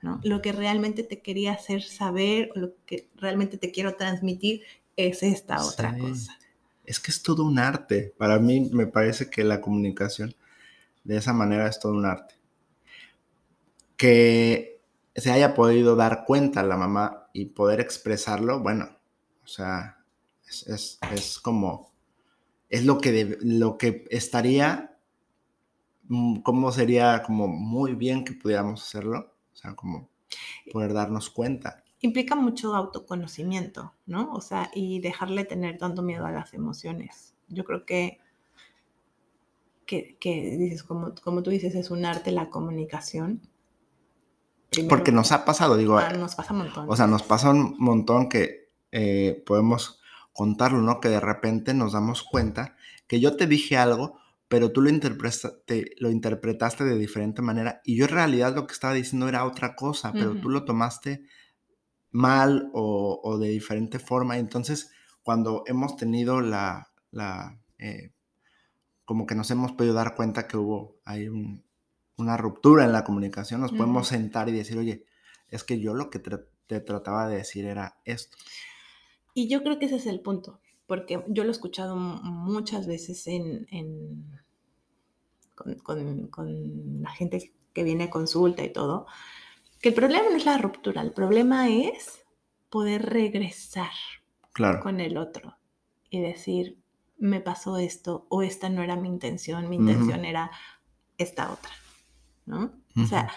¿no? 0.00 0.20
Lo 0.24 0.42
que 0.42 0.52
realmente 0.52 1.02
te 1.02 1.20
quería 1.20 1.52
hacer 1.52 1.82
saber 1.82 2.50
o 2.54 2.58
lo 2.58 2.72
que 2.86 3.08
realmente 3.16 3.56
te 3.56 3.70
quiero 3.70 3.94
transmitir 3.94 4.62
es 4.96 5.22
esta 5.22 5.64
otra 5.64 5.96
cosa. 5.96 6.38
Es 6.84 6.98
que 6.98 7.10
es 7.10 7.22
todo 7.22 7.44
un 7.44 7.58
arte. 7.58 8.12
Para 8.18 8.38
mí 8.38 8.68
me 8.72 8.86
parece 8.86 9.30
que 9.30 9.44
la 9.44 9.60
comunicación 9.60 10.34
de 11.04 11.16
esa 11.16 11.32
manera 11.32 11.68
es 11.68 11.78
todo 11.78 11.92
un 11.92 12.06
arte. 12.06 12.34
Que 13.96 14.80
se 15.14 15.30
haya 15.30 15.54
podido 15.54 15.94
dar 15.94 16.24
cuenta 16.24 16.62
la 16.62 16.76
mamá 16.76 17.21
y 17.32 17.46
poder 17.46 17.80
expresarlo, 17.80 18.60
bueno, 18.60 18.88
o 19.42 19.46
sea, 19.46 19.98
es, 20.46 21.40
como, 21.42 21.92
es 22.68 22.84
lo 22.84 22.98
que, 22.98 23.38
lo 23.40 23.78
que 23.78 24.04
estaría, 24.10 24.98
mm, 26.04 26.40
como 26.40 26.72
sería 26.72 27.22
como 27.22 27.48
muy 27.48 27.94
bien 27.94 28.24
que 28.24 28.34
pudiéramos 28.34 28.82
hacerlo, 28.82 29.34
o 29.52 29.56
sea, 29.56 29.74
como 29.74 30.08
poder 30.72 30.92
darnos 30.92 31.30
cuenta. 31.30 31.82
Implica 32.00 32.34
mucho 32.34 32.74
autoconocimiento, 32.74 33.94
¿no? 34.06 34.32
O 34.32 34.40
sea, 34.40 34.70
y 34.74 35.00
dejarle 35.00 35.44
tener 35.44 35.78
tanto 35.78 36.02
miedo 36.02 36.26
a 36.26 36.32
las 36.32 36.52
emociones. 36.52 37.34
Yo 37.48 37.64
creo 37.64 37.86
que 37.86 38.18
que, 40.18 40.56
dices, 40.58 40.82
como, 40.82 41.14
como 41.22 41.42
tú 41.42 41.50
dices, 41.50 41.74
es 41.74 41.90
un 41.90 42.04
arte 42.04 42.32
la 42.32 42.48
comunicación. 42.48 43.42
Porque 44.88 45.12
nos 45.12 45.32
ha 45.32 45.44
pasado, 45.44 45.76
digo. 45.76 45.98
Ah, 45.98 46.12
nos 46.12 46.34
pasa 46.34 46.52
un 46.52 46.58
montón. 46.60 46.86
O 46.88 46.96
sea, 46.96 47.06
nos 47.06 47.22
pasa 47.22 47.50
un 47.50 47.76
montón 47.78 48.28
que 48.28 48.70
eh, 48.90 49.42
podemos 49.46 50.00
contarlo, 50.32 50.80
¿no? 50.80 51.00
Que 51.00 51.08
de 51.08 51.20
repente 51.20 51.74
nos 51.74 51.92
damos 51.92 52.22
cuenta 52.22 52.76
que 53.06 53.20
yo 53.20 53.36
te 53.36 53.46
dije 53.46 53.76
algo, 53.76 54.18
pero 54.48 54.72
tú 54.72 54.80
lo 54.80 54.88
interpretaste, 54.90 55.94
lo 55.98 56.10
interpretaste 56.10 56.84
de 56.84 56.98
diferente 56.98 57.42
manera 57.42 57.80
y 57.84 57.96
yo 57.96 58.06
en 58.06 58.12
realidad 58.12 58.54
lo 58.54 58.66
que 58.66 58.72
estaba 58.72 58.94
diciendo 58.94 59.28
era 59.28 59.44
otra 59.44 59.74
cosa, 59.74 60.12
pero 60.12 60.34
tú 60.34 60.48
lo 60.48 60.64
tomaste 60.64 61.24
mal 62.10 62.70
o, 62.72 63.38
de 63.38 63.48
diferente 63.48 63.98
forma. 63.98 64.38
Entonces, 64.38 64.90
cuando 65.22 65.64
hemos 65.66 65.96
tenido 65.96 66.40
la, 66.40 66.92
la 67.10 67.60
eh, 67.78 68.12
como 69.04 69.26
que 69.26 69.34
nos 69.34 69.50
hemos 69.50 69.72
podido 69.72 69.94
dar 69.94 70.14
cuenta 70.14 70.46
que 70.46 70.56
hubo 70.56 71.00
ahí 71.04 71.28
una 72.16 72.36
ruptura 72.36 72.84
en 72.84 72.92
la 72.92 73.04
comunicación, 73.04 73.60
nos 73.60 73.72
podemos 73.72 74.08
sentar 74.08 74.48
y 74.48 74.52
decir, 74.52 74.78
oye, 74.78 75.04
es 75.48 75.64
que 75.64 75.80
yo 75.80 75.94
lo 75.94 76.10
que 76.10 76.18
te 76.18 76.80
trataba 76.80 77.28
de 77.28 77.36
decir 77.36 77.64
era 77.64 78.00
esto. 78.04 78.36
Y 79.34 79.48
yo 79.48 79.62
creo 79.62 79.78
que 79.78 79.86
ese 79.86 79.96
es 79.96 80.06
el 80.06 80.20
punto, 80.20 80.60
porque 80.86 81.24
yo 81.28 81.44
lo 81.44 81.50
he 81.50 81.52
escuchado 81.52 81.96
muchas 81.96 82.86
veces 82.86 83.26
en, 83.26 83.66
con, 85.82 87.02
la 87.02 87.10
gente 87.10 87.54
que 87.72 87.84
viene 87.84 88.04
a 88.04 88.10
consulta 88.10 88.62
y 88.62 88.72
todo, 88.72 89.06
que 89.80 89.88
el 89.90 89.94
problema 89.94 90.28
no 90.30 90.36
es 90.36 90.44
la 90.44 90.58
ruptura, 90.58 91.02
el 91.02 91.12
problema 91.12 91.68
es 91.68 92.24
poder 92.68 93.06
regresar 93.06 93.90
con 94.82 95.00
el 95.00 95.16
otro 95.16 95.56
y 96.10 96.20
decir, 96.20 96.78
me 97.18 97.40
pasó 97.40 97.78
esto 97.78 98.26
o 98.28 98.42
esta 98.42 98.68
no 98.68 98.82
era 98.82 98.96
mi 98.96 99.08
intención, 99.08 99.68
mi 99.70 99.76
intención 99.76 100.24
era 100.24 100.50
esta 101.16 101.50
otra, 101.52 101.70
¿no? 102.46 102.72
O 102.96 103.06
sea, 103.06 103.30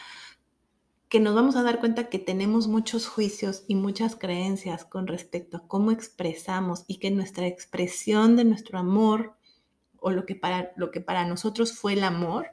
que 1.09 1.19
nos 1.19 1.35
vamos 1.35 1.55
a 1.55 1.63
dar 1.63 1.79
cuenta 1.79 2.09
que 2.09 2.19
tenemos 2.19 2.67
muchos 2.67 3.07
juicios 3.07 3.63
y 3.67 3.75
muchas 3.75 4.15
creencias 4.15 4.85
con 4.85 5.07
respecto 5.07 5.57
a 5.57 5.67
cómo 5.67 5.91
expresamos 5.91 6.83
y 6.87 6.97
que 6.99 7.11
nuestra 7.11 7.47
expresión 7.47 8.35
de 8.35 8.43
nuestro 8.43 8.79
amor 8.79 9.37
o 9.99 10.11
lo 10.11 10.25
que 10.25 10.35
para, 10.35 10.71
lo 10.75 10.91
que 10.91 11.01
para 11.01 11.25
nosotros 11.25 11.73
fue 11.73 11.93
el 11.93 12.03
amor, 12.03 12.47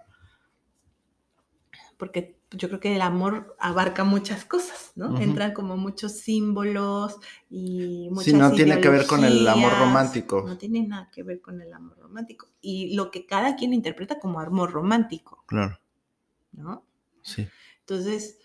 porque 1.97 2.39
yo 2.51 2.69
creo 2.69 2.81
que 2.81 2.95
el 2.95 3.03
amor 3.03 3.57
abarca 3.59 4.05
muchas 4.05 4.45
cosas, 4.45 4.93
¿no? 4.95 5.19
Entran 5.21 5.53
como 5.53 5.77
muchos 5.77 6.13
símbolos 6.13 7.17
y 7.49 8.09
muchas 8.11 8.25
Sí, 8.25 8.33
no 8.35 8.53
tiene 8.53 8.81
que 8.81 8.89
ver 8.89 9.07
con 9.07 9.25
el 9.25 9.47
amor 9.49 9.73
romántico. 9.79 10.45
No 10.47 10.59
tiene 10.59 10.87
nada 10.87 11.11
que 11.13 11.23
ver 11.23 11.41
con 11.41 11.61
el 11.61 11.73
amor 11.73 11.99
romántico. 11.99 12.49
Y 12.61 12.95
lo 12.95 13.11
que 13.11 13.27
cada 13.27 13.57
quien 13.57 13.73
interpreta 13.73 14.19
como 14.19 14.41
amor 14.41 14.71
romántico. 14.73 15.45
Claro. 15.47 15.79
¿No? 16.53 16.85
Sí. 17.23 17.49
Entonces, 17.81 18.39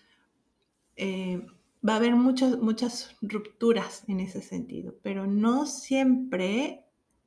eh, 0.96 1.46
va 1.86 1.94
a 1.94 1.96
haber 1.96 2.14
muchas, 2.14 2.58
muchas 2.58 3.16
rupturas 3.22 4.04
en 4.08 4.20
ese 4.20 4.42
sentido, 4.42 4.96
pero 5.02 5.26
no 5.26 5.66
siempre 5.66 6.84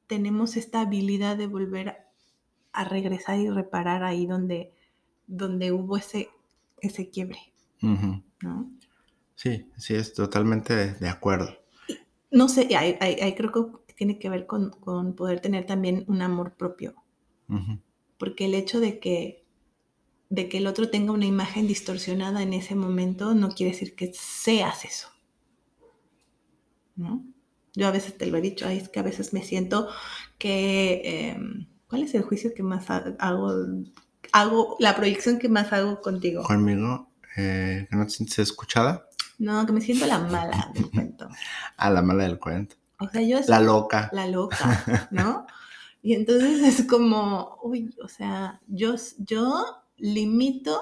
tenemos 0.07 0.57
esta 0.57 0.81
habilidad 0.81 1.38
de 1.38 1.47
volver 1.47 1.97
a 2.73 2.83
regresar 2.83 3.39
y 3.39 3.50
reparar 3.50 4.03
ahí 4.03 4.25
donde, 4.25 4.73
donde 5.27 5.71
hubo 5.71 5.97
ese 5.97 6.29
ese 6.81 7.09
quiebre. 7.09 7.39
¿no? 7.81 8.71
Sí, 9.35 9.67
sí, 9.77 9.95
es 9.95 10.13
totalmente 10.13 10.93
de 10.93 11.09
acuerdo. 11.09 11.57
No 12.31 12.47
sé, 12.47 12.75
hay, 12.75 13.33
creo 13.35 13.51
que 13.51 13.93
tiene 13.95 14.19
que 14.19 14.29
ver 14.29 14.45
con, 14.45 14.71
poder 15.15 15.39
tener 15.39 15.65
también 15.65 16.03
un 16.07 16.21
amor 16.21 16.55
propio. 16.55 16.95
Porque 18.17 18.45
el 18.45 18.53
hecho 18.53 18.79
de 18.79 19.00
que, 19.00 19.40
de 20.31 20.47
que 20.47 20.59
el 20.59 20.67
otro 20.67 20.89
tenga 20.89 21.11
una 21.11 21.25
imagen 21.25 21.67
distorsionada 21.67 22.41
en 22.41 22.53
ese 22.53 22.73
momento 22.73 23.35
no 23.35 23.50
quiere 23.50 23.73
decir 23.73 23.95
que 23.95 24.13
seas 24.13 24.85
eso. 24.85 25.09
¿No? 26.95 27.25
Yo 27.75 27.88
a 27.88 27.91
veces 27.91 28.17
te 28.17 28.25
lo 28.27 28.38
he 28.38 28.41
dicho, 28.41 28.67
es 28.67 28.88
que 28.89 29.00
a 29.00 29.03
veces 29.03 29.33
me 29.33 29.43
siento 29.43 29.89
que... 30.39 31.01
Em, 31.03 31.67
¿Cuál 31.88 32.03
es 32.03 32.15
el 32.15 32.21
juicio 32.21 32.53
que 32.55 32.63
más 32.63 32.89
hago 32.89 33.17
hago, 34.31 34.77
la 34.79 34.95
proyección 34.95 35.38
que 35.38 35.50
más 35.50 35.73
hago 35.73 36.00
contigo. 36.00 36.43
Conmigo, 36.43 37.11
eh, 37.35 37.85
que 37.89 37.95
no 37.97 38.05
te 38.05 38.11
sientes 38.11 38.39
escuchada. 38.39 39.05
No, 39.38 39.65
que 39.65 39.73
me 39.73 39.81
siento 39.81 40.05
la 40.05 40.19
mala 40.19 40.71
del 40.73 40.89
cuento. 40.89 41.27
ah, 41.77 41.89
la 41.89 42.01
mala 42.01 42.23
del 42.23 42.39
cuento. 42.39 42.77
O 43.00 43.09
sea, 43.09 43.21
yo... 43.21 43.39
La 43.50 43.59
loca. 43.59 44.09
La 44.13 44.27
loca, 44.27 45.07
¿no? 45.11 45.45
y 46.03 46.13
entonces 46.13 46.79
es 46.79 46.88
como, 46.88 47.59
uy, 47.63 47.93
o 48.01 48.07
sea, 48.07 48.61
yo, 48.67 48.95
yo 49.19 49.80
limito, 50.01 50.81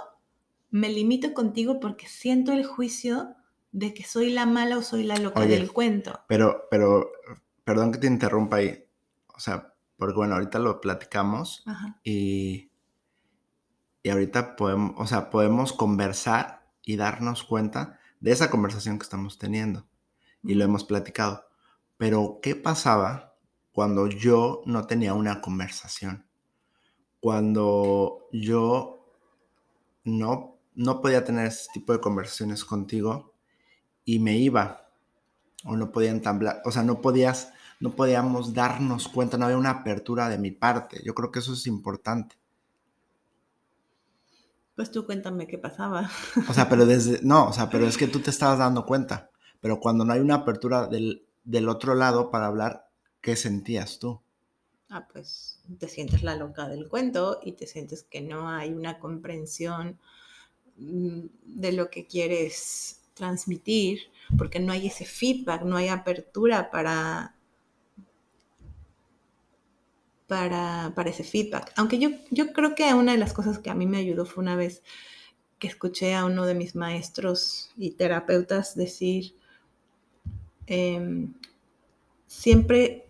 me 0.72 0.90
limito 0.90 1.34
contigo 1.34 1.80
porque 1.80 2.08
siento 2.08 2.52
el 2.54 2.66
juicio 2.66 3.36
de 3.72 3.94
que 3.94 4.04
soy 4.04 4.32
la 4.32 4.48
mala 4.48 4.78
o 4.78 4.82
soy 4.82 5.04
la 5.04 5.18
loca 5.18 5.46
del 5.46 5.72
cuento. 5.72 6.20
Pero, 6.28 6.64
pero, 6.72 7.12
perdón 7.64 7.92
que 7.92 8.00
te 8.00 8.08
interrumpa 8.08 8.58
ahí. 8.58 8.84
O 9.28 9.40
sea, 9.40 9.74
porque 9.98 10.16
bueno, 10.16 10.34
ahorita 10.34 10.58
lo 10.58 10.82
platicamos 10.82 11.64
y 12.04 12.70
y 14.02 14.10
ahorita 14.10 14.56
podemos, 14.56 14.94
o 14.98 15.06
sea, 15.06 15.30
podemos 15.30 15.74
conversar 15.74 16.68
y 16.84 16.96
darnos 16.96 17.44
cuenta 17.44 18.00
de 18.20 18.32
esa 18.32 18.50
conversación 18.50 18.98
que 18.98 19.04
estamos 19.04 19.38
teniendo. 19.38 19.88
Y 20.42 20.54
lo 20.54 20.64
hemos 20.64 20.86
platicado. 20.86 21.46
Pero, 21.98 22.40
¿qué 22.42 22.56
pasaba 22.56 23.36
cuando 23.72 24.08
yo 24.08 24.62
no 24.66 24.88
tenía 24.88 25.14
una 25.14 25.42
conversación? 25.42 26.26
Cuando 27.20 28.30
yo 28.32 28.99
no, 30.04 30.58
no 30.76 31.02
podía 31.02 31.24
tener 31.24 31.48
ese 31.48 31.70
tipo 31.74 31.94
de 31.94 32.00
conversaciones 32.00 32.66
contigo 32.66 33.34
y 34.06 34.20
me 34.20 34.38
iba 34.38 34.90
o 35.66 35.76
no 35.76 35.92
podía 35.92 36.12
entablar, 36.12 36.62
o 36.66 36.72
sea, 36.72 36.84
no 36.84 37.02
podías, 37.02 37.52
no 37.80 37.92
podíamos 37.92 38.54
darnos 38.54 39.08
cuenta, 39.08 39.38
no 39.38 39.46
había 39.46 39.58
una 39.58 39.72
apertura 39.72 40.30
de 40.30 40.38
mi 40.38 40.52
parte. 40.52 41.02
Yo 41.04 41.14
creo 41.14 41.32
que 41.32 41.40
eso 41.40 41.54
es 41.54 41.68
importante. 41.68 42.38
Pues 44.76 44.92
tú 44.92 45.06
cuéntame 45.06 45.48
qué 45.48 45.58
pasaba. 45.58 46.10
O 46.48 46.54
sea, 46.54 46.70
pero 46.70 46.86
desde, 46.86 47.20
no, 47.24 47.50
o 47.50 47.54
sea, 47.54 47.70
pero 47.70 47.86
es 47.86 47.98
que 47.98 48.08
tú 48.08 48.20
te 48.20 48.30
estabas 48.30 48.60
dando 48.60 48.86
cuenta. 48.86 49.30
Pero 49.60 49.82
cuando 49.82 50.06
no 50.06 50.14
hay 50.14 50.22
una 50.22 50.36
apertura 50.36 50.88
del, 50.88 51.28
del 51.44 51.68
otro 51.68 51.96
lado 51.96 52.32
para 52.32 52.48
hablar, 52.48 52.90
¿qué 53.20 53.36
sentías 53.36 54.00
tú? 54.00 54.22
Ah, 54.90 55.08
pues 55.12 55.60
te 55.78 55.88
sientes 55.88 56.24
la 56.24 56.36
loca 56.36 56.68
del 56.68 56.88
cuento 56.90 57.40
y 57.44 57.52
te 57.52 57.68
sientes 57.68 58.04
que 58.04 58.22
no 58.22 58.50
hay 58.50 58.72
una 58.72 58.98
comprensión 58.98 60.00
mm, 60.78 61.22
de 61.44 61.72
lo 61.74 61.90
que 61.92 62.08
quieres 62.08 63.02
transmitir, 63.14 64.00
porque 64.38 64.60
no 64.60 64.72
hay 64.72 64.88
ese 64.88 65.06
feedback, 65.06 65.64
no 65.64 65.78
hay 65.78 65.90
apertura 65.90 66.72
para 66.72 67.36
para, 70.30 70.94
ese 71.08 71.24
feedback. 71.24 71.74
Aunque 71.76 71.98
yo, 71.98 72.10
yo 72.30 72.54
creo 72.54 72.76
que 72.76 72.94
una 72.94 73.14
de 73.14 73.18
las 73.18 73.34
cosas 73.34 73.58
que 73.58 73.72
a 73.72 73.76
mí 73.76 73.88
me 73.88 73.98
ayudó 73.98 74.26
fue 74.26 74.44
una 74.44 74.56
vez 74.56 74.84
que 75.58 75.68
escuché 75.68 76.14
a 76.14 76.26
uno 76.26 76.46
de 76.46 76.54
mis 76.54 76.76
maestros 76.76 77.72
y 77.78 77.92
terapeutas 77.92 78.76
decir, 78.76 79.36
em, 80.68 81.34
siempre 82.28 83.09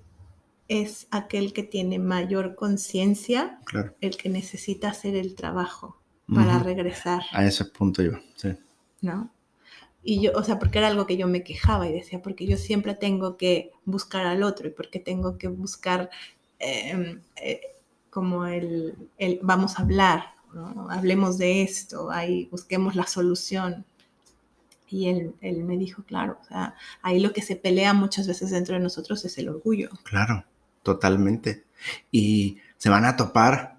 es 0.70 1.08
aquel 1.12 1.52
que 1.52 1.64
tiene 1.64 2.00
mayor 2.00 2.56
conciencia, 2.56 3.60
Claro. 3.66 3.94
el 4.00 4.16
que 4.16 4.30
necesita 4.30 4.90
hacer 4.90 5.16
el 5.16 5.36
trabajo 5.36 5.98
para 6.34 6.60
regresar, 6.60 7.24
A 7.32 7.44
ese 7.44 7.66
punto 7.66 8.04
yo, 8.04 8.12
sí. 8.36 8.56
¿no? 9.02 9.32
Y 10.04 10.22
yo, 10.22 10.32
o 10.36 10.44
sea, 10.44 10.60
porque 10.60 10.78
era 10.78 10.88
algo 10.88 11.06
que 11.08 11.18
yo 11.18 11.28
me 11.28 11.44
quejaba 11.44 11.90
y 11.90 11.92
decía, 11.92 12.22
porque 12.22 12.46
yo 12.46 12.56
siempre 12.56 12.94
tengo 12.94 13.36
que 13.36 13.72
buscar 13.84 14.26
al 14.28 14.44
otro 14.44 14.68
y 14.68 14.72
porque 14.72 15.00
tengo 15.00 15.38
que 15.40 15.48
buscar 15.50 16.10
eh, 16.60 17.20
eh, 17.38 17.62
como 18.12 18.46
el, 18.46 18.96
el 19.18 19.40
vamos 19.42 19.78
a 19.80 19.82
hablar, 19.82 20.36
¿no? 20.54 20.88
hablemos 20.92 21.38
de 21.40 21.64
esto, 21.64 22.12
ahí 22.12 22.48
busquemos 22.52 22.96
la 22.96 23.08
solución. 23.08 23.86
Y 24.88 25.08
él, 25.10 25.34
él 25.42 25.64
me 25.64 25.78
dijo, 25.78 26.04
claro, 26.04 26.38
o 26.42 26.46
sea, 26.46 26.76
ahí 27.02 27.20
lo 27.20 27.34
que 27.34 27.42
se 27.42 27.56
pelea 27.56 27.94
muchas 27.94 28.28
veces 28.28 28.52
dentro 28.52 28.76
de 28.76 28.82
nosotros 28.82 29.24
es 29.26 29.38
el 29.38 29.50
orgullo. 29.50 29.90
Claro, 30.04 30.46
totalmente. 30.94 31.66
Y 32.12 32.58
se 32.78 32.90
van 32.90 33.06
a 33.06 33.16
topar 33.16 33.78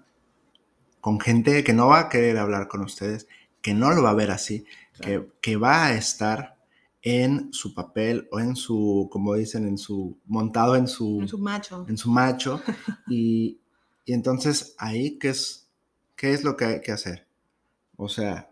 con 1.01 1.19
gente 1.19 1.63
que 1.63 1.73
no 1.73 1.87
va 1.87 1.99
a 1.99 2.09
querer 2.09 2.37
hablar 2.37 2.69
con 2.69 2.81
ustedes, 2.81 3.27
que 3.61 3.73
no 3.73 3.91
lo 3.91 4.03
va 4.03 4.11
a 4.11 4.15
ver 4.15 4.31
así, 4.31 4.65
que, 5.01 5.27
que 5.41 5.57
va 5.57 5.87
a 5.87 5.93
estar 5.93 6.57
en 7.01 7.51
su 7.51 7.73
papel 7.73 8.29
o 8.31 8.39
en 8.39 8.55
su, 8.55 9.09
como 9.11 9.33
dicen, 9.33 9.67
en 9.67 9.77
su, 9.77 10.17
montado 10.25 10.75
en 10.75 10.87
su, 10.87 11.19
En 11.21 11.27
su 11.27 11.37
macho. 11.37 11.85
en 11.89 11.97
su 11.97 12.09
macho. 12.09 12.61
y, 13.07 13.59
y 14.05 14.13
entonces 14.13 14.75
ahí, 14.77 15.17
¿qué 15.17 15.29
es, 15.29 15.67
¿qué 16.15 16.33
es 16.33 16.43
lo 16.45 16.55
que 16.55 16.65
hay 16.65 16.81
que 16.81 16.93
hacer? 16.93 17.27
O 17.97 18.07
sea, 18.07 18.51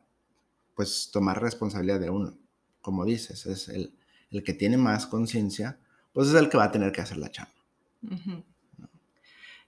pues 0.75 1.09
tomar 1.13 1.41
responsabilidad 1.41 1.99
de 1.99 2.09
uno. 2.09 2.37
Como 2.81 3.05
dices, 3.05 3.45
es 3.45 3.69
el, 3.69 3.93
el 4.31 4.43
que 4.43 4.53
tiene 4.53 4.77
más 4.77 5.05
conciencia, 5.05 5.79
pues 6.11 6.27
es 6.27 6.35
el 6.35 6.49
que 6.49 6.57
va 6.57 6.65
a 6.65 6.71
tener 6.71 6.91
que 6.91 7.01
hacer 7.01 7.17
la 7.17 7.31
chamba. 7.31 7.53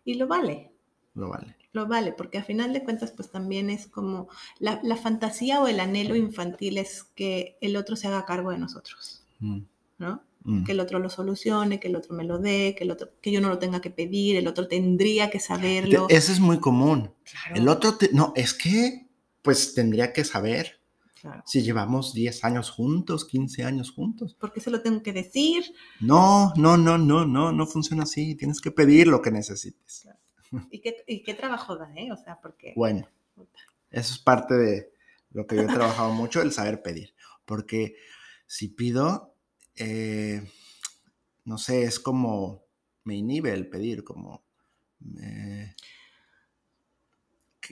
Y 0.05 0.15
lo 0.15 0.27
vale, 0.27 0.71
Lo 1.13 1.29
vale. 1.29 1.55
lo 1.73 1.87
vale, 1.87 2.11
porque 2.13 2.37
a 2.39 2.43
final 2.43 2.73
de 2.73 2.83
cuentas, 2.83 3.11
pues 3.11 3.29
también 3.31 3.69
es 3.69 3.87
como 3.87 4.27
la, 4.59 4.79
la 4.83 4.95
fantasía 4.97 5.61
o 5.61 5.67
el 5.67 5.79
anhelo 5.79 6.15
infantil 6.15 6.77
es 6.77 7.03
que 7.15 7.57
el 7.61 7.75
otro 7.77 7.95
se 7.95 8.07
haga 8.07 8.25
cargo 8.25 8.51
de 8.51 8.57
nosotros, 8.57 9.23
Mm, 9.39 9.61
¿no? 9.99 10.21
mm. 10.43 10.63
Que 10.65 10.71
el 10.73 10.79
otro 10.79 10.99
lo 10.99 11.09
solucione, 11.09 11.79
que 11.79 11.87
el 11.87 11.95
otro 11.95 12.13
me 12.15 12.23
lo 12.23 12.39
dé, 12.39 12.75
que, 12.77 12.83
el 12.83 12.91
otro, 12.91 13.09
que 13.21 13.31
yo 13.31 13.41
no 13.41 13.49
lo 13.49 13.57
tenga 13.59 13.79
que 13.81 13.89
pedir, 13.91 14.35
el 14.37 14.47
otro 14.47 14.67
tendría 14.67 15.29
que 15.29 15.39
saberlo. 15.39 16.07
Eso 16.09 16.31
es 16.31 16.39
muy 16.39 16.59
común. 16.59 17.13
Claro, 17.23 17.55
El 17.55 17.67
otro, 17.69 17.97
te- 17.97 18.09
no, 18.11 18.33
es 18.35 18.53
que, 18.53 19.07
pues 19.43 19.73
tendría 19.73 20.13
que 20.13 20.23
saber 20.25 20.80
claro. 21.21 21.43
si 21.45 21.61
llevamos 21.61 22.13
10 22.13 22.43
años 22.43 22.69
juntos, 22.71 23.25
15 23.25 23.63
años 23.63 23.91
juntos. 23.91 24.33
¿Por 24.33 24.51
qué 24.51 24.59
se 24.59 24.71
lo 24.71 24.81
tengo 24.81 25.01
que 25.01 25.13
decir? 25.13 25.63
No, 25.99 26.51
no, 26.55 26.77
no, 26.77 26.97
no, 26.97 27.25
no, 27.25 27.51
no 27.51 27.67
funciona 27.67 28.03
así. 28.03 28.35
Tienes 28.35 28.59
que 28.59 28.71
pedir 28.71 29.07
lo 29.07 29.21
que 29.21 29.31
necesites. 29.31 30.07
¿Y 30.69 30.79
qué, 30.79 31.03
y 31.07 31.23
qué 31.23 31.33
trabajo 31.33 31.77
da, 31.77 31.93
eh? 31.95 32.11
O 32.11 32.17
sea, 32.17 32.39
porque... 32.41 32.73
Bueno, 32.75 33.07
eso 33.89 34.13
es 34.13 34.19
parte 34.19 34.55
de 34.55 34.93
lo 35.31 35.47
que 35.47 35.55
yo 35.55 35.61
he 35.61 35.67
trabajado 35.67 36.11
mucho, 36.11 36.41
el 36.41 36.51
saber 36.51 36.81
pedir. 36.81 37.13
Porque 37.45 37.95
si 38.47 38.67
pido, 38.67 39.35
eh, 39.75 40.41
no 41.45 41.57
sé, 41.57 41.83
es 41.83 41.99
como 41.99 42.65
me 43.03 43.15
inhibe 43.15 43.53
el 43.53 43.67
pedir, 43.69 44.03
como... 44.03 44.43
eh, 45.21 45.73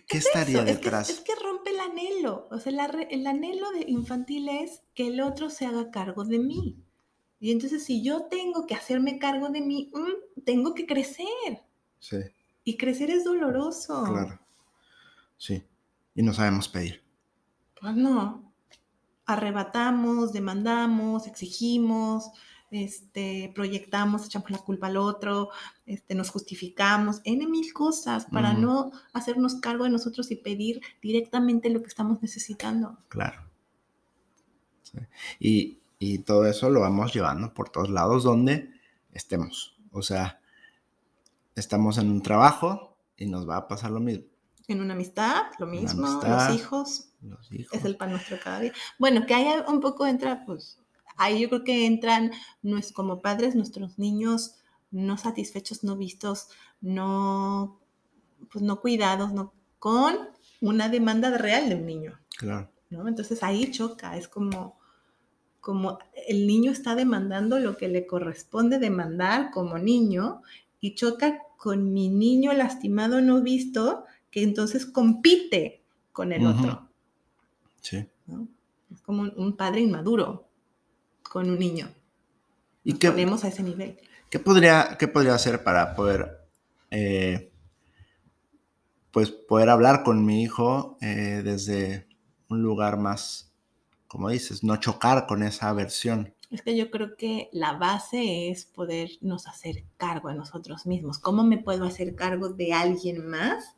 ¿Qué, 0.08 0.18
estaría 0.20 0.58
Eso, 0.60 0.66
es 0.66 0.78
que- 0.78 0.84
detrás? 0.84 1.10
Es 1.10 1.20
que, 1.22 1.34
rompe 1.36 1.72
el 1.72 1.80
anhelo. 1.80 2.48
O 2.52 2.60
sea, 2.60 2.72
la 2.72 2.86
el 2.86 3.26
anhelo 3.28 3.72
de 3.72 3.86
infantil 3.88 4.50
es 4.50 4.82
que 4.94 5.08
el 5.08 5.22
otro 5.22 5.50
se 5.50 5.66
haga 5.66 5.92
cargo 5.92 6.24
de 6.26 6.40
mí. 6.40 6.78
Y 7.40 7.52
entonces, 7.52 7.84
si 7.84 8.04
yo 8.04 8.24
tengo 8.24 8.66
que 8.68 8.76
hacerme 8.76 9.18
cargo 9.20 9.50
de 9.50 9.62
mí, 9.62 9.92
mm, 9.94 10.42
tengo 10.44 10.74
que 10.74 10.86
crecer. 10.86 11.64
Sí, 12.00 12.18
Y 12.64 12.78
crecer 12.78 13.10
es 13.12 13.24
doloroso. 13.24 14.04
claro. 14.04 14.40
Sí. 15.38 15.64
Y 16.16 16.22
no 16.24 16.34
sabemos 16.34 16.68
pedir. 16.68 17.02
Pues 17.80 17.96
no. 17.96 18.52
Arrebatamos, 19.26 20.34
demandamos, 20.34 21.28
exigimos, 21.28 22.30
este, 22.72 23.52
proyectamos, 23.56 24.26
echamos 24.26 24.52
la 24.52 24.60
culpa 24.60 24.88
al 24.88 24.98
otro, 24.98 25.50
este, 25.86 26.16
nos 26.16 26.30
justificamos, 26.30 27.22
N 27.24 27.48
mil 27.48 27.74
cosas 27.74 28.26
para 28.26 28.54
no 28.54 28.92
hacernos 29.14 29.56
cargo 29.56 29.86
de 29.86 29.90
nosotros 29.90 30.30
y 30.32 30.36
pedir 30.36 30.82
directamente 31.02 31.70
lo 31.70 31.82
que 31.82 31.88
estamos 31.88 32.22
necesitando. 32.22 32.98
Claro. 33.08 33.42
Sí. 34.84 35.00
Y, 35.40 35.80
y 36.00 36.20
todo 36.20 36.46
eso 36.46 36.70
lo 36.70 36.82
vamos 36.82 37.14
llevando 37.14 37.54
por 37.54 37.70
todos 37.70 37.90
lados 37.90 38.24
donde 38.24 38.72
estemos. 39.12 39.78
O 39.92 40.02
sea, 40.02 40.40
estamos 41.56 41.98
en 41.98 42.10
un 42.10 42.22
trabajo 42.22 42.98
y 43.18 43.26
nos 43.26 43.48
va 43.48 43.58
a 43.58 43.68
pasar 43.68 43.92
lo 43.92 44.00
mismo. 44.00 44.26
En 44.68 44.82
una 44.82 44.94
amistad, 44.94 45.48
lo 45.58 45.66
mismo, 45.66 46.06
amistad. 46.06 46.50
los 46.50 46.56
hijos, 46.60 47.10
Los 47.22 47.52
hijos. 47.52 47.74
es 47.74 47.86
el 47.86 47.98
pan 47.98 48.12
nuestro 48.12 48.38
cada 48.42 48.60
día. 48.60 48.74
Bueno, 49.00 49.26
que 49.26 49.34
ahí 49.34 49.48
un 49.68 49.80
poco 49.82 50.06
entra, 50.06 50.46
pues, 50.46 50.79
ahí 51.20 51.42
yo 51.42 51.50
creo 51.50 51.64
que 51.64 51.86
entran 51.86 52.32
como 52.94 53.22
padres 53.22 53.54
nuestros 53.54 54.00
niños 54.00 54.56
no 54.90 55.18
satisfechos, 55.18 55.84
no 55.84 55.98
vistos, 55.98 56.48
no, 56.82 57.80
pues 58.52 58.64
no 58.64 58.82
cuidados, 58.82 59.34
no, 59.34 59.54
con 59.78 60.16
una 60.62 60.90
demanda 60.90 61.38
real 61.38 61.70
de 61.70 61.76
un 61.76 61.86
niño, 61.86 62.20
Claro. 62.38 62.72
¿no? 62.90 63.08
Entonces 63.08 63.44
ahí 63.44 63.70
choca, 63.70 64.18
es 64.18 64.28
como, 64.28 64.80
como 65.60 66.00
el 66.28 66.48
niño 66.48 66.72
está 66.72 66.96
demandando 66.96 67.60
lo 67.60 67.78
que 67.78 67.90
le 67.90 68.08
corresponde 68.08 68.80
demandar 68.80 69.52
como 69.52 69.78
niño 69.78 70.42
y 70.80 70.96
choca 70.96 71.40
con 71.58 71.94
mi 71.94 72.08
niño 72.08 72.54
lastimado 72.54 73.22
no 73.22 73.42
visto 73.42 74.06
que 74.32 74.42
entonces 74.42 74.86
compite 74.86 75.84
con 76.14 76.32
el 76.32 76.46
otro. 76.48 76.90
Sí. 77.82 78.08
¿no? 78.26 78.48
Es 78.92 79.02
como 79.02 79.24
un, 79.24 79.34
un 79.36 79.56
padre 79.58 79.82
inmaduro 79.82 80.49
con 81.30 81.50
un 81.50 81.60
niño. 81.60 81.94
¿Y 82.84 82.92
Nos 82.92 83.00
qué, 83.00 83.12
ponemos 83.12 83.44
a 83.44 83.50
ese 83.50 83.64
nivel. 83.64 84.00
qué 84.30 84.40
podría, 84.40 84.98
qué 85.00 85.08
podría 85.08 85.36
hacer 85.36 85.64
para 85.64 85.96
poder, 85.96 86.50
eh, 86.92 87.52
pues, 89.12 89.32
poder 89.32 89.70
hablar 89.70 90.04
con 90.04 90.26
mi 90.26 90.42
hijo 90.44 90.98
eh, 91.02 91.42
desde 91.44 92.08
un 92.50 92.62
lugar 92.62 92.98
más, 92.98 93.54
como 94.08 94.30
dices, 94.30 94.64
no 94.64 94.78
chocar 94.78 95.28
con 95.28 95.44
esa 95.44 95.70
aversión? 95.70 96.34
Es 96.50 96.64
que 96.64 96.76
yo 96.76 96.90
creo 96.90 97.16
que 97.16 97.50
la 97.54 97.74
base 97.74 98.50
es 98.50 98.66
podernos 98.66 99.46
hacer 99.48 99.84
cargo 99.98 100.30
de 100.30 100.36
nosotros 100.36 100.88
mismos. 100.88 101.20
¿Cómo 101.20 101.44
me 101.44 101.60
puedo 101.60 101.86
hacer 101.86 102.16
cargo 102.16 102.50
de 102.50 102.74
alguien 102.74 103.28
más 103.28 103.76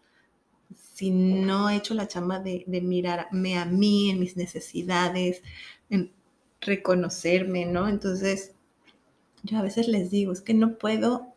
si 0.74 1.12
no 1.12 1.70
he 1.70 1.76
hecho 1.76 1.94
la 1.94 2.08
chamba 2.08 2.40
de, 2.40 2.64
de 2.68 2.80
mirarme 2.80 3.58
a 3.58 3.66
mí 3.66 4.10
en 4.10 4.22
mis 4.22 4.38
necesidades, 4.38 5.44
en 5.90 6.14
reconocerme, 6.62 7.66
¿no? 7.66 7.88
Entonces, 7.90 8.54
yo 9.44 9.58
a 9.60 9.64
veces 9.64 9.88
les 9.88 10.12
digo, 10.12 10.34
es 10.34 10.42
que 10.42 10.54
no 10.54 10.78
puedo, 10.78 11.34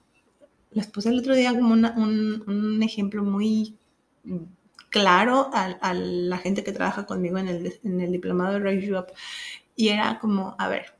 les 0.72 0.86
puse 0.88 1.10
el 1.10 1.18
otro 1.20 1.34
día 1.34 1.54
como 1.54 1.74
una- 1.74 1.94
un, 1.96 2.44
un 2.48 2.82
ejemplo 2.82 3.24
muy 3.24 3.76
claro 4.90 5.50
a, 5.52 5.64
a 5.80 5.94
la 5.94 6.38
gente 6.38 6.62
que 6.64 6.72
trabaja 6.72 7.06
conmigo 7.06 7.38
en 7.38 7.48
el, 7.48 7.74
en 7.82 8.00
el 8.00 8.12
diplomado 8.12 8.54
de 8.54 8.60
Raise 8.60 8.86
You 8.86 8.98
Up, 8.98 9.06
y 9.76 9.88
era 9.88 10.18
como, 10.20 10.54
a 10.58 10.68
ver, 10.68 10.94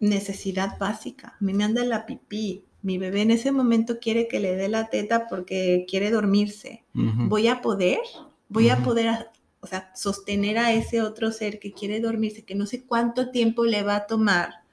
necesidad 0.00 0.78
básica, 0.78 1.30
a 1.40 1.44
mí 1.44 1.54
me 1.54 1.64
anda 1.64 1.84
la 1.84 2.06
pipí, 2.06 2.64
mi 2.82 2.98
bebé 2.98 3.22
en 3.22 3.32
ese 3.32 3.52
momento 3.52 3.98
quiere 4.00 4.28
que 4.28 4.40
le 4.40 4.56
dé 4.56 4.68
la 4.68 4.88
teta 4.90 5.26
porque 5.28 5.86
quiere 5.88 6.10
dormirse, 6.10 6.84
voy 7.22 7.48
a 7.48 7.60
poder, 7.62 8.00
voy 8.48 8.68
a 8.70 8.82
poder, 8.82 9.28
o 9.60 9.66
sea, 9.66 9.92
sostener 9.94 10.58
a 10.58 10.72
ese 10.72 11.02
otro 11.02 11.32
ser 11.32 11.58
que 11.58 11.72
quiere 11.72 12.00
dormirse, 12.00 12.44
que 12.44 12.54
no 12.54 12.66
sé 12.66 12.84
cuánto 12.84 13.30
tiempo 13.30 13.64
le 13.64 13.82
va 13.82 13.96
a 13.96 14.06
tomar. 14.06 14.64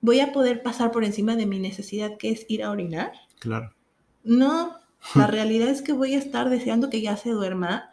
Voy 0.00 0.20
a 0.20 0.32
poder 0.32 0.62
pasar 0.62 0.92
por 0.92 1.04
encima 1.04 1.36
de 1.36 1.46
mi 1.46 1.58
necesidad, 1.58 2.16
que 2.16 2.30
es 2.30 2.46
ir 2.48 2.62
a 2.62 2.70
orinar. 2.70 3.12
Claro. 3.40 3.74
No, 4.22 4.78
la 5.14 5.26
realidad 5.26 5.68
es 5.68 5.82
que 5.82 5.92
voy 5.92 6.14
a 6.14 6.18
estar 6.18 6.48
deseando 6.48 6.90
que 6.90 7.00
ya 7.00 7.16
se 7.16 7.30
duerma, 7.30 7.90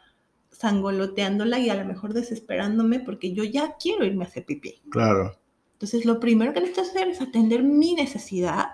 sangoloteándola 0.51 1.59
y 1.59 1.69
a 1.69 1.75
lo 1.75 1.85
mejor 1.85 2.13
desesperándome 2.13 2.99
porque 2.99 3.33
yo 3.33 3.43
ya 3.43 3.75
quiero 3.77 4.05
irme 4.05 4.23
a 4.23 4.27
hacer 4.27 4.45
pipí. 4.45 4.81
Claro. 4.89 5.37
Entonces, 5.73 6.05
lo 6.05 6.21
primero 6.21 6.53
que 6.53 6.61
necesito 6.61 6.81
hacer 6.81 7.09
es 7.09 7.21
atender 7.21 7.61
mi 7.61 7.93
necesidad 7.95 8.67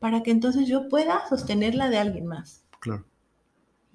para 0.00 0.22
que 0.22 0.32
entonces 0.32 0.66
yo 0.66 0.88
pueda 0.88 1.28
sostenerla 1.28 1.88
de 1.90 1.98
alguien 1.98 2.26
más. 2.26 2.64
Claro. 2.80 3.04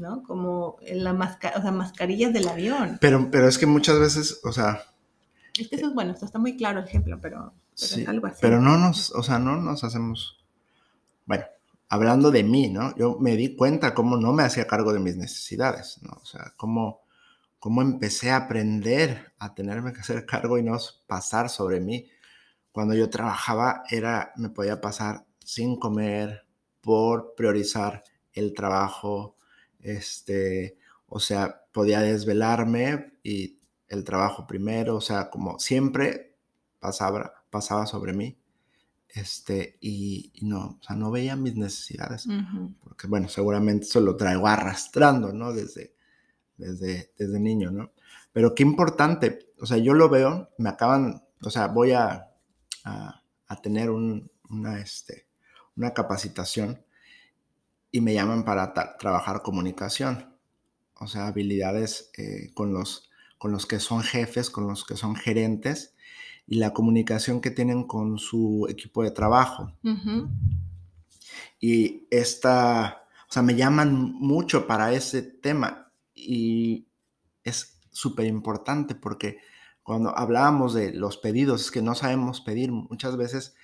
¿No? 0.04 0.22
Como 0.24 0.78
en 0.82 1.04
la 1.04 1.13
masca- 1.13 1.54
o 1.58 1.62
sea, 1.62 1.72
mascarillas 1.72 2.32
del 2.34 2.48
avión. 2.48 2.98
Pero, 3.02 3.32
pero 3.32 3.48
es 3.48 3.58
que 3.58 3.66
muchas 3.66 3.98
veces, 4.00 4.42
o 4.44 4.52
sea, 4.52 4.84
Es 5.58 5.68
que 5.70 5.78
eso 5.78 5.88
es 5.88 5.94
bueno, 5.96 6.12
esto 6.12 6.26
está 6.26 6.38
muy 6.38 6.56
claro 6.58 6.80
el 6.82 6.86
ejemplo, 6.86 7.18
pero, 7.22 7.54
pero 7.76 7.88
sí, 7.94 8.02
es 8.04 8.08
algo 8.10 8.28
así. 8.28 8.38
pero 8.42 8.60
no 8.62 8.78
nos, 8.78 9.12
o 9.12 9.24
sea, 9.24 9.39
no 9.39 9.56
nos 9.58 9.84
hacemos, 9.84 10.38
bueno, 11.26 11.46
hablando 11.89 12.30
de 12.32 12.44
mí, 12.44 12.70
¿no? 12.70 12.96
Yo 12.96 13.18
me 13.20 13.36
di 13.36 13.56
cuenta 13.56 13.94
cómo 13.94 14.18
no 14.18 14.34
me 14.34 14.44
hacía 14.44 14.68
cargo 14.68 14.94
de 14.94 15.00
mis 15.00 15.16
necesidades, 15.16 16.00
¿no? 16.04 16.12
O 16.22 16.26
sea, 16.26 16.54
cómo, 16.58 17.02
cómo 17.60 17.82
empecé 17.82 18.32
a 18.32 18.38
aprender 18.38 19.32
a 19.39 19.54
tenerme 19.56 19.94
que 19.94 20.02
hacer 20.02 20.26
cargo 20.26 20.58
y 20.58 20.63
no 20.63 20.78
pasar 21.08 21.50
sobre 21.50 21.80
mí. 21.80 22.08
Cuando 22.72 22.94
yo 22.96 23.10
trabajaba 23.10 23.84
era, 23.89 24.34
me 24.36 24.50
podía 24.50 24.82
pasar 24.82 25.26
sin 25.39 25.78
comer 25.80 26.46
por 26.82 27.36
priorizar 27.36 28.04
el 28.34 28.54
trabajo, 28.56 29.36
este, 29.84 30.78
o 31.08 31.19
sea, 31.19 31.65
podía 31.72 32.02
desvelarme 32.02 33.13
y 33.24 33.60
el 33.88 34.04
trabajo 34.04 34.48
primero, 34.48 34.96
o 34.96 35.02
sea, 35.02 35.30
como 35.30 35.60
siempre 35.60 36.38
pasaba, 36.80 37.46
pasaba 37.50 37.86
sobre 37.86 38.13
mí, 38.13 38.38
este, 39.10 39.78
y, 39.80 40.32
no, 40.41 40.80
o 40.82 40.84
sea, 40.84 40.96
no 40.96 41.12
veía 41.12 41.36
mis 41.36 41.56
necesidades, 41.56 42.28
porque 42.84 43.06
bueno, 43.08 43.30
seguramente 43.30 43.86
eso 43.86 44.02
lo 44.02 44.17
traigo 44.17 44.48
arrastrando, 44.48 45.32
¿no? 45.32 45.54
Desde, 45.54 45.93
desde, 46.58 47.13
desde 47.17 47.39
niño, 47.39 47.69
¿no? 47.69 47.91
Pero 48.32 48.56
qué 48.56 48.63
importante, 48.63 49.52
o 49.60 49.67
sea, 49.67 49.78
yo 49.78 49.93
lo 49.93 50.10
veo, 50.10 50.50
me 50.58 50.69
acaban, 50.69 51.24
o 51.41 51.50
sea, 51.52 51.67
voy 51.67 51.91
a, 51.91 52.32
a, 52.84 53.22
tener 53.62 53.91
una, 53.91 54.80
este, 54.80 55.28
una 55.78 55.93
capacitación 55.93 56.83
y 57.94 58.02
me 58.02 58.16
llaman 58.16 58.44
para 58.44 58.74
trabajar 58.98 59.44
comunicación, 59.44 60.36
o 61.00 61.06
sea, 61.06 61.28
habilidades 61.28 62.10
eh, 62.18 62.50
con, 62.56 62.74
los, 62.74 63.12
con 63.38 63.52
los 63.52 63.68
que 63.68 63.80
son 63.80 64.02
jefes, 64.02 64.50
con 64.50 64.68
los 64.68 64.84
que 64.84 64.98
son 64.98 65.16
gerentes 65.16 65.94
y 66.48 66.56
la 66.56 66.74
comunicación 66.74 67.40
que 67.40 67.52
tienen 67.52 67.84
con 67.84 68.18
su 68.18 68.66
equipo 68.68 69.04
de 69.04 69.12
trabajo. 69.12 69.78
Y 71.60 72.08
esta, 72.10 73.06
o 73.30 73.32
sea, 73.32 73.44
me 73.44 73.56
llaman 73.56 73.94
mucho 74.16 74.66
para 74.66 74.92
ese 74.92 75.22
tema 75.22 75.92
y 76.16 76.88
es 77.44 77.80
súper 77.92 78.26
importante 78.26 78.96
porque 78.96 79.38
cuando 79.84 80.18
hablábamos 80.18 80.74
de 80.74 80.94
los 80.94 81.18
pedidos, 81.18 81.62
es 81.62 81.70
que 81.70 81.84
no 81.84 81.94
sabemos 81.94 82.42
pedir. 82.42 82.72
Muchas 82.72 83.18
veces, 83.18 83.56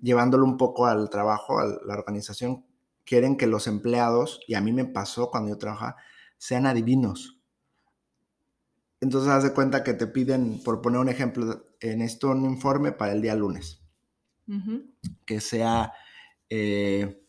llevándolo 0.00 0.44
un 0.44 0.56
poco 0.56 0.86
al 0.86 1.08
trabajo, 1.08 1.60
a 1.60 1.66
la 1.66 1.94
organización, 1.94 2.64
quieren 3.04 3.36
que 3.36 3.46
los 3.46 3.66
empleados, 3.66 4.40
y 4.46 4.54
a 4.54 4.60
mí 4.60 4.72
me 4.72 4.84
pasó 4.84 5.30
cuando 5.30 5.50
yo 5.50 5.58
trabajaba, 5.58 5.96
sean 6.38 6.66
adivinos. 6.66 7.40
Entonces, 9.00 9.30
haz 9.30 9.42
de 9.42 9.52
cuenta 9.52 9.82
que 9.82 9.94
te 9.94 10.06
piden, 10.06 10.62
por 10.62 10.82
poner 10.82 11.00
un 11.00 11.08
ejemplo, 11.08 11.66
en 11.80 12.02
esto 12.02 12.30
un 12.30 12.44
informe 12.44 12.92
para 12.92 13.12
el 13.12 13.22
día 13.22 13.34
lunes. 13.34 13.80
Que 15.24 15.40
sea, 15.40 15.92
eh, 16.48 17.24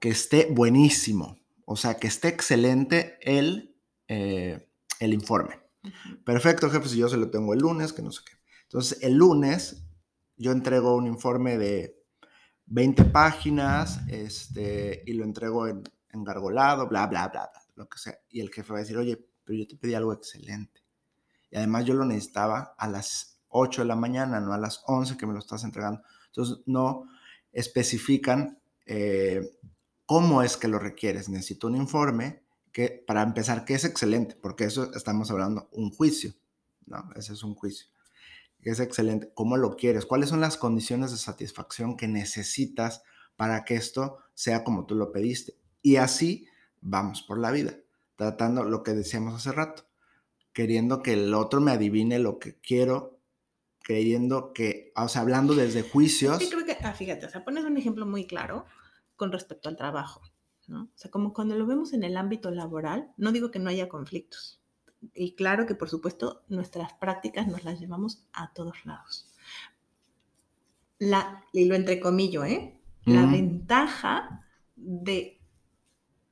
que 0.00 0.08
esté 0.08 0.48
buenísimo, 0.50 1.38
o 1.66 1.76
sea, 1.76 1.98
que 1.98 2.06
esté 2.06 2.28
excelente 2.28 3.18
el, 3.20 3.76
eh, 4.08 4.68
el 5.00 5.12
informe. 5.12 5.60
Perfecto, 6.24 6.70
jefe, 6.70 6.88
si 6.88 6.98
yo 6.98 7.08
se 7.08 7.18
lo 7.18 7.30
tengo 7.30 7.52
el 7.52 7.60
lunes, 7.60 7.92
que 7.92 8.02
no 8.02 8.10
sé 8.10 8.22
qué. 8.24 8.32
Entonces, 8.64 8.98
el 9.02 9.14
lunes 9.14 9.86
yo 10.36 10.52
entrego 10.52 10.96
un 10.96 11.06
informe 11.06 11.58
de 11.58 11.97
20 12.70 13.04
páginas 13.06 14.00
este, 14.08 15.02
y 15.06 15.14
lo 15.14 15.24
entrego 15.24 15.66
en, 15.66 15.82
engargolado, 16.10 16.86
bla, 16.86 17.06
bla, 17.06 17.28
bla, 17.28 17.50
bla, 17.52 17.62
lo 17.74 17.88
que 17.88 17.98
sea. 17.98 18.18
Y 18.30 18.40
el 18.40 18.50
jefe 18.50 18.72
va 18.72 18.78
a 18.78 18.82
decir, 18.82 18.96
oye, 18.96 19.18
pero 19.44 19.58
yo 19.58 19.66
te 19.66 19.76
pedí 19.76 19.94
algo 19.94 20.12
excelente. 20.12 20.82
Y 21.50 21.56
además 21.56 21.86
yo 21.86 21.94
lo 21.94 22.04
necesitaba 22.04 22.74
a 22.76 22.88
las 22.88 23.40
8 23.48 23.82
de 23.82 23.88
la 23.88 23.96
mañana, 23.96 24.40
no 24.40 24.52
a 24.52 24.58
las 24.58 24.82
11 24.86 25.16
que 25.16 25.26
me 25.26 25.32
lo 25.32 25.38
estás 25.38 25.64
entregando. 25.64 26.02
Entonces 26.26 26.58
no 26.66 27.04
especifican 27.52 28.58
eh, 28.84 29.58
cómo 30.04 30.42
es 30.42 30.56
que 30.56 30.68
lo 30.68 30.78
requieres. 30.78 31.28
Necesito 31.28 31.66
un 31.68 31.76
informe 31.76 32.42
que, 32.72 33.02
para 33.06 33.22
empezar, 33.22 33.64
que 33.64 33.74
es 33.74 33.84
excelente, 33.84 34.36
porque 34.36 34.64
eso 34.64 34.92
estamos 34.94 35.30
hablando, 35.30 35.70
un 35.72 35.90
juicio, 35.90 36.34
¿no? 36.86 37.10
Ese 37.16 37.32
es 37.32 37.42
un 37.42 37.54
juicio 37.54 37.88
es 38.62 38.80
excelente. 38.80 39.30
¿Cómo 39.34 39.56
lo 39.56 39.76
quieres? 39.76 40.06
¿Cuáles 40.06 40.28
son 40.28 40.40
las 40.40 40.56
condiciones 40.56 41.10
de 41.10 41.16
satisfacción 41.16 41.96
que 41.96 42.08
necesitas 42.08 43.02
para 43.36 43.64
que 43.64 43.76
esto 43.76 44.18
sea 44.34 44.64
como 44.64 44.86
tú 44.86 44.94
lo 44.94 45.12
pediste? 45.12 45.56
Y 45.82 45.96
así 45.96 46.46
vamos 46.80 47.22
por 47.22 47.38
la 47.38 47.50
vida, 47.50 47.76
tratando 48.16 48.64
lo 48.64 48.82
que 48.82 48.92
decíamos 48.92 49.34
hace 49.34 49.52
rato, 49.52 49.86
queriendo 50.52 51.02
que 51.02 51.14
el 51.14 51.34
otro 51.34 51.60
me 51.60 51.72
adivine 51.72 52.18
lo 52.18 52.38
que 52.38 52.56
quiero, 52.56 53.18
creyendo 53.82 54.52
que, 54.52 54.92
o 54.96 55.08
sea, 55.08 55.22
hablando 55.22 55.54
desde 55.54 55.82
juicios. 55.82 56.38
Sí, 56.38 56.50
creo 56.50 56.64
que, 56.64 56.76
ah, 56.82 56.92
fíjate, 56.92 57.26
o 57.26 57.30
sea, 57.30 57.44
pones 57.44 57.64
un 57.64 57.76
ejemplo 57.76 58.06
muy 58.06 58.26
claro 58.26 58.66
con 59.16 59.32
respecto 59.32 59.68
al 59.68 59.76
trabajo, 59.76 60.20
¿no? 60.66 60.84
O 60.84 60.92
sea, 60.94 61.10
como 61.10 61.32
cuando 61.32 61.56
lo 61.56 61.66
vemos 61.66 61.92
en 61.92 62.02
el 62.02 62.16
ámbito 62.16 62.50
laboral, 62.50 63.12
no 63.16 63.32
digo 63.32 63.50
que 63.50 63.58
no 63.58 63.70
haya 63.70 63.88
conflictos, 63.88 64.57
y 65.14 65.34
claro 65.34 65.66
que 65.66 65.74
por 65.74 65.88
supuesto 65.88 66.42
nuestras 66.48 66.92
prácticas 66.94 67.46
nos 67.46 67.64
las 67.64 67.80
llevamos 67.80 68.26
a 68.32 68.52
todos 68.52 68.84
lados. 68.84 69.30
La, 70.98 71.44
y 71.52 71.66
lo 71.66 71.74
entrecomillo, 71.74 72.44
¿eh? 72.44 72.74
La 73.04 73.24
ventaja 73.24 74.44
de 74.76 75.40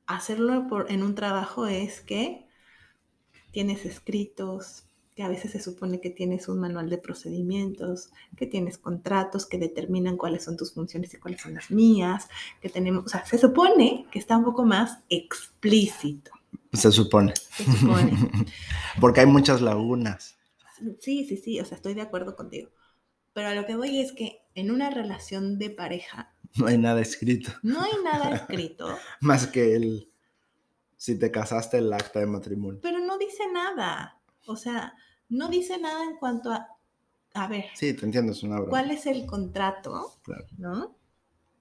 hacerlo 0.06 0.66
por, 0.68 0.90
en 0.90 1.02
un 1.02 1.14
trabajo 1.14 1.66
es 1.66 2.00
que 2.00 2.46
tienes 3.50 3.86
escritos, 3.86 4.86
que 5.14 5.22
a 5.22 5.28
veces 5.28 5.52
se 5.52 5.62
supone 5.62 6.02
que 6.02 6.10
tienes 6.10 6.46
un 6.48 6.60
manual 6.60 6.90
de 6.90 6.98
procedimientos, 6.98 8.10
que 8.36 8.46
tienes 8.46 8.76
contratos 8.76 9.46
que 9.46 9.56
determinan 9.56 10.18
cuáles 10.18 10.44
son 10.44 10.58
tus 10.58 10.74
funciones 10.74 11.14
y 11.14 11.18
cuáles 11.18 11.40
son 11.40 11.54
las 11.54 11.70
mías, 11.70 12.28
que 12.60 12.68
tenemos, 12.68 13.06
o 13.06 13.08
sea, 13.08 13.24
se 13.24 13.38
supone 13.38 14.06
que 14.10 14.18
está 14.18 14.36
un 14.36 14.44
poco 14.44 14.66
más 14.66 14.98
explícito. 15.08 16.32
Se 16.76 16.92
supone. 16.92 17.34
Se 17.50 17.64
supone. 17.64 18.12
Porque 19.00 19.20
hay 19.20 19.26
muchas 19.26 19.60
lagunas. 19.60 20.36
Sí, 21.00 21.24
sí, 21.24 21.36
sí, 21.36 21.60
o 21.60 21.64
sea, 21.64 21.76
estoy 21.76 21.94
de 21.94 22.02
acuerdo 22.02 22.36
contigo. 22.36 22.70
Pero 23.32 23.48
a 23.48 23.54
lo 23.54 23.66
que 23.66 23.76
voy 23.76 24.00
es 24.00 24.12
que 24.12 24.42
en 24.54 24.70
una 24.70 24.90
relación 24.90 25.58
de 25.58 25.70
pareja... 25.70 26.34
No 26.56 26.66
hay 26.66 26.78
nada 26.78 27.00
escrito. 27.00 27.50
No 27.62 27.82
hay 27.82 27.92
nada 28.04 28.30
escrito. 28.36 28.96
Más 29.20 29.46
que 29.46 29.76
el... 29.76 30.10
Si 30.96 31.18
te 31.18 31.30
casaste, 31.30 31.78
el 31.78 31.92
acta 31.92 32.20
de 32.20 32.26
matrimonio. 32.26 32.80
Pero 32.82 32.98
no 32.98 33.18
dice 33.18 33.44
nada. 33.52 34.20
O 34.46 34.56
sea, 34.56 34.94
no 35.28 35.48
dice 35.48 35.78
nada 35.78 36.04
en 36.04 36.16
cuanto 36.16 36.50
a... 36.50 36.68
A 37.34 37.48
ver. 37.48 37.66
Sí, 37.74 37.92
te 37.92 38.06
entiendo, 38.06 38.32
es 38.32 38.42
una 38.42 38.56
broma. 38.56 38.70
¿Cuál 38.70 38.90
es 38.90 39.04
el 39.04 39.26
contrato? 39.26 40.18
Claro. 40.22 40.46
¿No? 40.56 40.96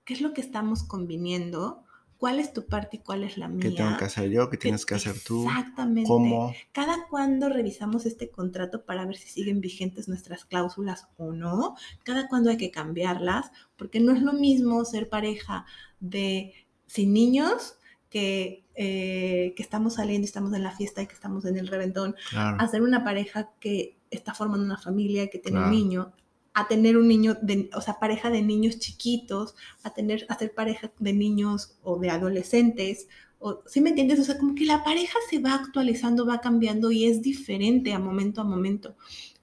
¿Qué 0.06 0.14
es 0.14 0.22
lo 0.22 0.34
que 0.34 0.40
estamos 0.42 0.84
conviniendo? 0.84 1.85
Cuál 2.18 2.40
es 2.40 2.54
tu 2.54 2.66
parte 2.66 2.98
y 2.98 3.00
cuál 3.00 3.24
es 3.24 3.38
la 3.38 3.48
mía. 3.48 3.70
¿Qué 3.70 3.72
tengo 3.72 3.98
que 3.98 4.06
hacer 4.06 4.30
yo? 4.30 4.50
¿Qué 4.50 4.58
tienes 4.58 4.86
que 4.86 4.96
hacer 4.96 5.16
tú? 5.20 5.48
Exactamente. 5.48 6.08
¿Cómo? 6.08 6.54
Cada 6.72 7.08
cuando 7.10 7.50
revisamos 7.50 8.06
este 8.06 8.30
contrato 8.30 8.86
para 8.86 9.06
ver 9.06 9.18
si 9.18 9.28
siguen 9.28 9.62
vigentes 9.62 10.08
nuestras 10.08 10.46
cláusulas 10.46 11.08
o 11.18 11.34
no. 11.34 11.76
Cada 12.04 12.28
cuando 12.28 12.50
hay 12.50 12.58
que 12.58 12.72
cambiarlas, 12.72 13.52
porque 13.78 14.00
no 14.00 14.14
es 14.14 14.22
lo 14.22 14.34
mismo 14.34 14.84
ser 14.86 15.10
pareja 15.10 15.66
de 16.00 16.54
sin 16.88 17.14
niños 17.14 17.76
que, 18.10 18.64
eh, 18.76 19.54
que 19.56 19.64
estamos 19.64 19.96
saliendo 19.96 20.26
y 20.26 20.30
estamos 20.30 20.54
en 20.54 20.64
la 20.64 20.72
fiesta 20.72 21.02
y 21.02 21.08
que 21.08 21.14
estamos 21.14 21.46
en 21.46 21.58
el 21.58 21.68
reventón, 21.68 22.16
hacer 22.34 22.82
una 22.82 23.04
pareja 23.04 23.52
que 23.60 23.98
está 24.10 24.34
formando 24.34 24.66
una 24.66 24.78
familia 24.78 25.24
y 25.24 25.30
que 25.30 25.40
tiene 25.40 25.64
un 25.64 25.72
niño 25.72 26.14
a 26.56 26.70
tener 26.70 26.98
un 26.98 27.10
niño, 27.10 27.38
de, 27.42 27.70
o 27.76 27.82
sea, 27.82 28.00
pareja 28.00 28.30
de 28.30 28.42
niños 28.42 28.80
chiquitos, 28.80 29.56
a 29.84 29.94
tener, 29.94 30.26
a 30.30 30.40
ser 30.40 30.54
pareja 30.56 30.90
de 31.00 31.12
niños 31.12 31.78
o 31.84 32.00
de 32.00 32.10
adolescentes, 32.10 33.10
o, 33.40 33.62
¿sí 33.68 33.82
me 33.82 33.90
entiendes? 33.90 34.20
O 34.20 34.24
sea, 34.24 34.38
como 34.38 34.56
que 34.56 34.64
la 34.66 34.82
pareja 34.82 35.20
se 35.30 35.40
va 35.40 35.54
actualizando, 35.54 36.26
va 36.26 36.40
cambiando 36.40 36.92
y 36.92 37.06
es 37.06 37.22
diferente 37.22 37.92
a 37.94 38.00
momento 38.00 38.40
a 38.40 38.46
momento, 38.46 38.96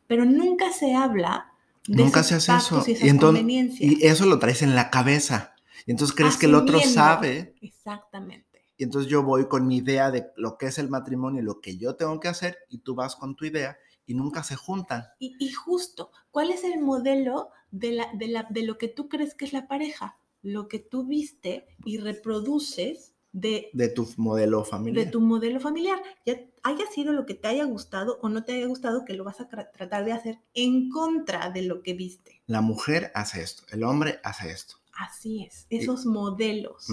pero 0.06 0.24
nunca 0.24 0.72
se 0.72 0.94
habla 0.94 1.52
de 1.86 2.02
nunca 2.02 2.22
se 2.22 2.36
hace 2.36 2.56
eso. 2.56 2.82
Y, 2.86 3.08
entonces, 3.08 3.44
y 3.78 4.06
eso 4.06 4.24
lo 4.24 4.38
traes 4.38 4.62
en 4.62 4.74
la 4.74 4.88
cabeza. 4.88 5.54
Y 5.84 5.90
entonces 5.90 6.16
crees 6.16 6.38
que 6.38 6.46
el 6.46 6.54
otro 6.54 6.80
sabe. 6.80 7.54
Exactamente. 7.60 8.64
Y 8.78 8.84
entonces 8.84 9.10
yo 9.10 9.22
voy 9.22 9.48
con 9.48 9.66
mi 9.66 9.76
idea 9.76 10.10
de 10.10 10.28
lo 10.36 10.56
que 10.56 10.66
es 10.66 10.78
el 10.78 10.88
matrimonio 10.88 11.42
y 11.42 11.44
lo 11.44 11.60
que 11.60 11.76
yo 11.76 11.94
tengo 11.94 12.18
que 12.20 12.28
hacer, 12.28 12.56
y 12.70 12.78
tú 12.78 12.94
vas 12.94 13.16
con 13.16 13.36
tu 13.36 13.44
idea 13.44 13.76
y 14.06 14.14
nunca 14.14 14.42
se 14.42 14.56
juntan. 14.56 15.04
Y, 15.18 15.50
justo, 15.52 16.10
¿cuál 16.30 16.50
es 16.50 16.64
el 16.64 16.80
modelo 16.80 17.50
de, 17.70 17.92
la, 17.92 18.08
de, 18.14 18.28
la, 18.28 18.46
de 18.50 18.62
lo 18.62 18.78
que 18.78 18.88
tú 18.88 19.08
crees 19.08 19.34
que 19.34 19.44
es 19.44 19.52
la 19.52 19.68
pareja? 19.68 20.18
Lo 20.42 20.68
que 20.68 20.78
tú 20.78 21.06
viste 21.06 21.66
y 21.84 21.98
reproduces 21.98 23.14
de, 23.32 23.70
de 23.72 23.88
tu 23.88 24.08
modelo 24.16 24.64
familiar. 24.64 25.04
De 25.04 25.10
tu 25.10 25.20
modelo 25.20 25.60
familiar. 25.60 26.02
Ya 26.26 26.40
haya 26.62 26.86
sido 26.86 27.12
lo 27.12 27.26
que 27.26 27.34
te 27.34 27.48
haya 27.48 27.64
gustado 27.64 28.18
o 28.22 28.28
no 28.28 28.44
te 28.44 28.52
haya 28.52 28.66
gustado, 28.66 29.04
que 29.04 29.14
lo 29.14 29.24
vas 29.24 29.40
a 29.40 29.48
tratar 29.48 30.04
de 30.04 30.12
hacer 30.12 30.40
en 30.54 30.90
contra 30.90 31.50
de 31.50 31.62
lo 31.62 31.82
que 31.82 31.94
viste. 31.94 32.42
La 32.46 32.60
mujer 32.60 33.10
hace 33.14 33.42
esto, 33.42 33.64
el 33.70 33.84
hombre 33.84 34.20
hace 34.22 34.50
esto. 34.50 34.76
Así 34.94 35.44
es, 35.44 35.66
esos 35.70 36.04
modelos. 36.04 36.88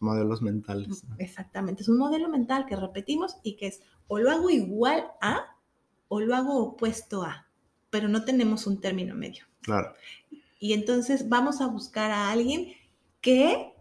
modelos 0.00 0.42
mentales. 0.42 1.04
Exactamente, 1.18 1.82
es 1.82 1.88
un 1.88 1.98
modelo 1.98 2.28
mental 2.28 2.66
que 2.66 2.74
repetimos 2.74 3.36
y 3.44 3.56
que 3.56 3.68
es 3.68 3.80
o 4.08 4.18
lo 4.18 4.30
hago 4.30 4.50
igual 4.50 5.06
a 5.20 5.51
o 6.14 6.20
lo 6.20 6.36
hago 6.36 6.58
opuesto 6.58 7.22
a, 7.22 7.48
pero 7.88 8.06
no 8.06 8.26
tenemos 8.26 8.66
un 8.66 8.82
término 8.82 9.14
medio. 9.14 9.46
Claro. 9.62 9.94
Y 10.58 10.74
entonces 10.74 11.30
vamos 11.30 11.62
a 11.62 11.68
buscar 11.68 12.10
a 12.10 12.30
alguien 12.30 12.74
que 13.22 13.72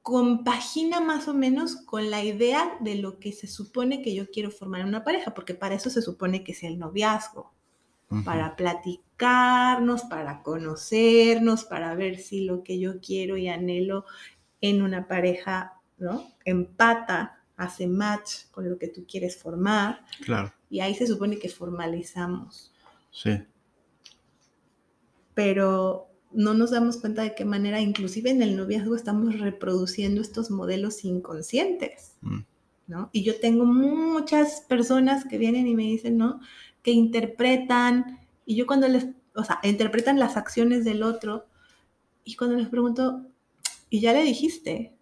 compagina 0.00 1.02
más 1.02 1.28
o 1.28 1.34
menos 1.34 1.76
con 1.76 2.10
la 2.10 2.24
idea 2.24 2.78
de 2.80 2.94
lo 2.94 3.18
que 3.18 3.32
se 3.32 3.46
supone 3.46 4.00
que 4.00 4.14
yo 4.14 4.30
quiero 4.30 4.50
formar 4.50 4.80
en 4.80 4.88
una 4.88 5.04
pareja, 5.04 5.34
porque 5.34 5.52
para 5.52 5.74
eso 5.74 5.90
se 5.90 6.00
supone 6.00 6.44
que 6.44 6.52
es 6.52 6.62
el 6.62 6.78
noviazgo, 6.78 7.52
para 8.24 8.56
platicarnos, 8.56 10.04
para 10.04 10.42
conocernos, 10.42 11.64
para 11.64 11.94
ver 11.94 12.16
si 12.16 12.46
lo 12.46 12.62
que 12.62 12.80
yo 12.80 13.00
quiero 13.00 13.36
y 13.36 13.48
anhelo 13.48 14.06
en 14.62 14.80
una 14.80 15.06
pareja, 15.06 15.74
¿no? 15.98 16.26
Empata, 16.46 17.39
hace 17.60 17.86
match 17.86 18.46
con 18.50 18.68
lo 18.68 18.78
que 18.78 18.88
tú 18.88 19.04
quieres 19.06 19.36
formar. 19.36 20.04
Claro. 20.24 20.52
Y 20.70 20.80
ahí 20.80 20.94
se 20.94 21.06
supone 21.06 21.38
que 21.38 21.48
formalizamos. 21.48 22.72
Sí. 23.10 23.42
Pero 25.34 26.08
no 26.32 26.54
nos 26.54 26.70
damos 26.70 26.96
cuenta 26.96 27.22
de 27.22 27.34
qué 27.34 27.44
manera, 27.44 27.80
inclusive 27.80 28.30
en 28.30 28.40
el 28.42 28.56
noviazgo, 28.56 28.96
estamos 28.96 29.38
reproduciendo 29.38 30.22
estos 30.22 30.50
modelos 30.50 31.04
inconscientes. 31.04 32.16
Mm. 32.22 32.40
¿no? 32.86 33.10
Y 33.12 33.22
yo 33.22 33.38
tengo 33.38 33.64
muchas 33.66 34.62
personas 34.62 35.24
que 35.24 35.38
vienen 35.38 35.68
y 35.68 35.76
me 35.76 35.84
dicen, 35.84 36.16
¿no? 36.16 36.40
Que 36.82 36.90
interpretan, 36.90 38.18
y 38.46 38.56
yo 38.56 38.66
cuando 38.66 38.88
les, 38.88 39.06
o 39.34 39.44
sea, 39.44 39.60
interpretan 39.62 40.18
las 40.18 40.36
acciones 40.36 40.84
del 40.84 41.02
otro, 41.02 41.46
y 42.24 42.36
cuando 42.36 42.56
les 42.56 42.68
pregunto, 42.68 43.26
¿y 43.90 44.00
ya 44.00 44.12
le 44.12 44.22
dijiste? 44.22 44.96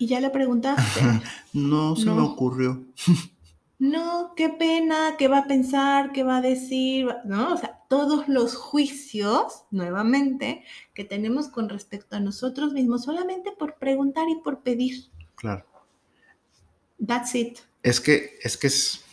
¿Y 0.00 0.06
ya 0.06 0.18
le 0.18 0.30
preguntaste? 0.30 1.02
no, 1.52 1.94
se 1.94 2.06
me 2.06 2.22
ocurrió. 2.22 2.86
no, 3.78 4.32
qué 4.34 4.48
pena, 4.48 5.16
qué 5.18 5.28
va 5.28 5.40
a 5.40 5.46
pensar, 5.46 6.12
qué 6.12 6.22
va 6.22 6.38
a 6.38 6.40
decir, 6.40 7.06
¿no? 7.26 7.52
O 7.52 7.56
sea, 7.58 7.82
todos 7.86 8.26
los 8.26 8.56
juicios, 8.56 9.64
nuevamente, 9.70 10.64
que 10.94 11.04
tenemos 11.04 11.48
con 11.48 11.68
respecto 11.68 12.16
a 12.16 12.20
nosotros 12.20 12.72
mismos, 12.72 13.04
solamente 13.04 13.52
por 13.52 13.74
preguntar 13.74 14.26
y 14.30 14.36
por 14.36 14.62
pedir. 14.62 15.10
Claro. 15.34 15.66
That's 17.06 17.34
it. 17.34 17.58
Es 17.82 18.00
que, 18.00 18.38
es 18.42 18.56
que 18.56 18.68
es, 18.68 19.04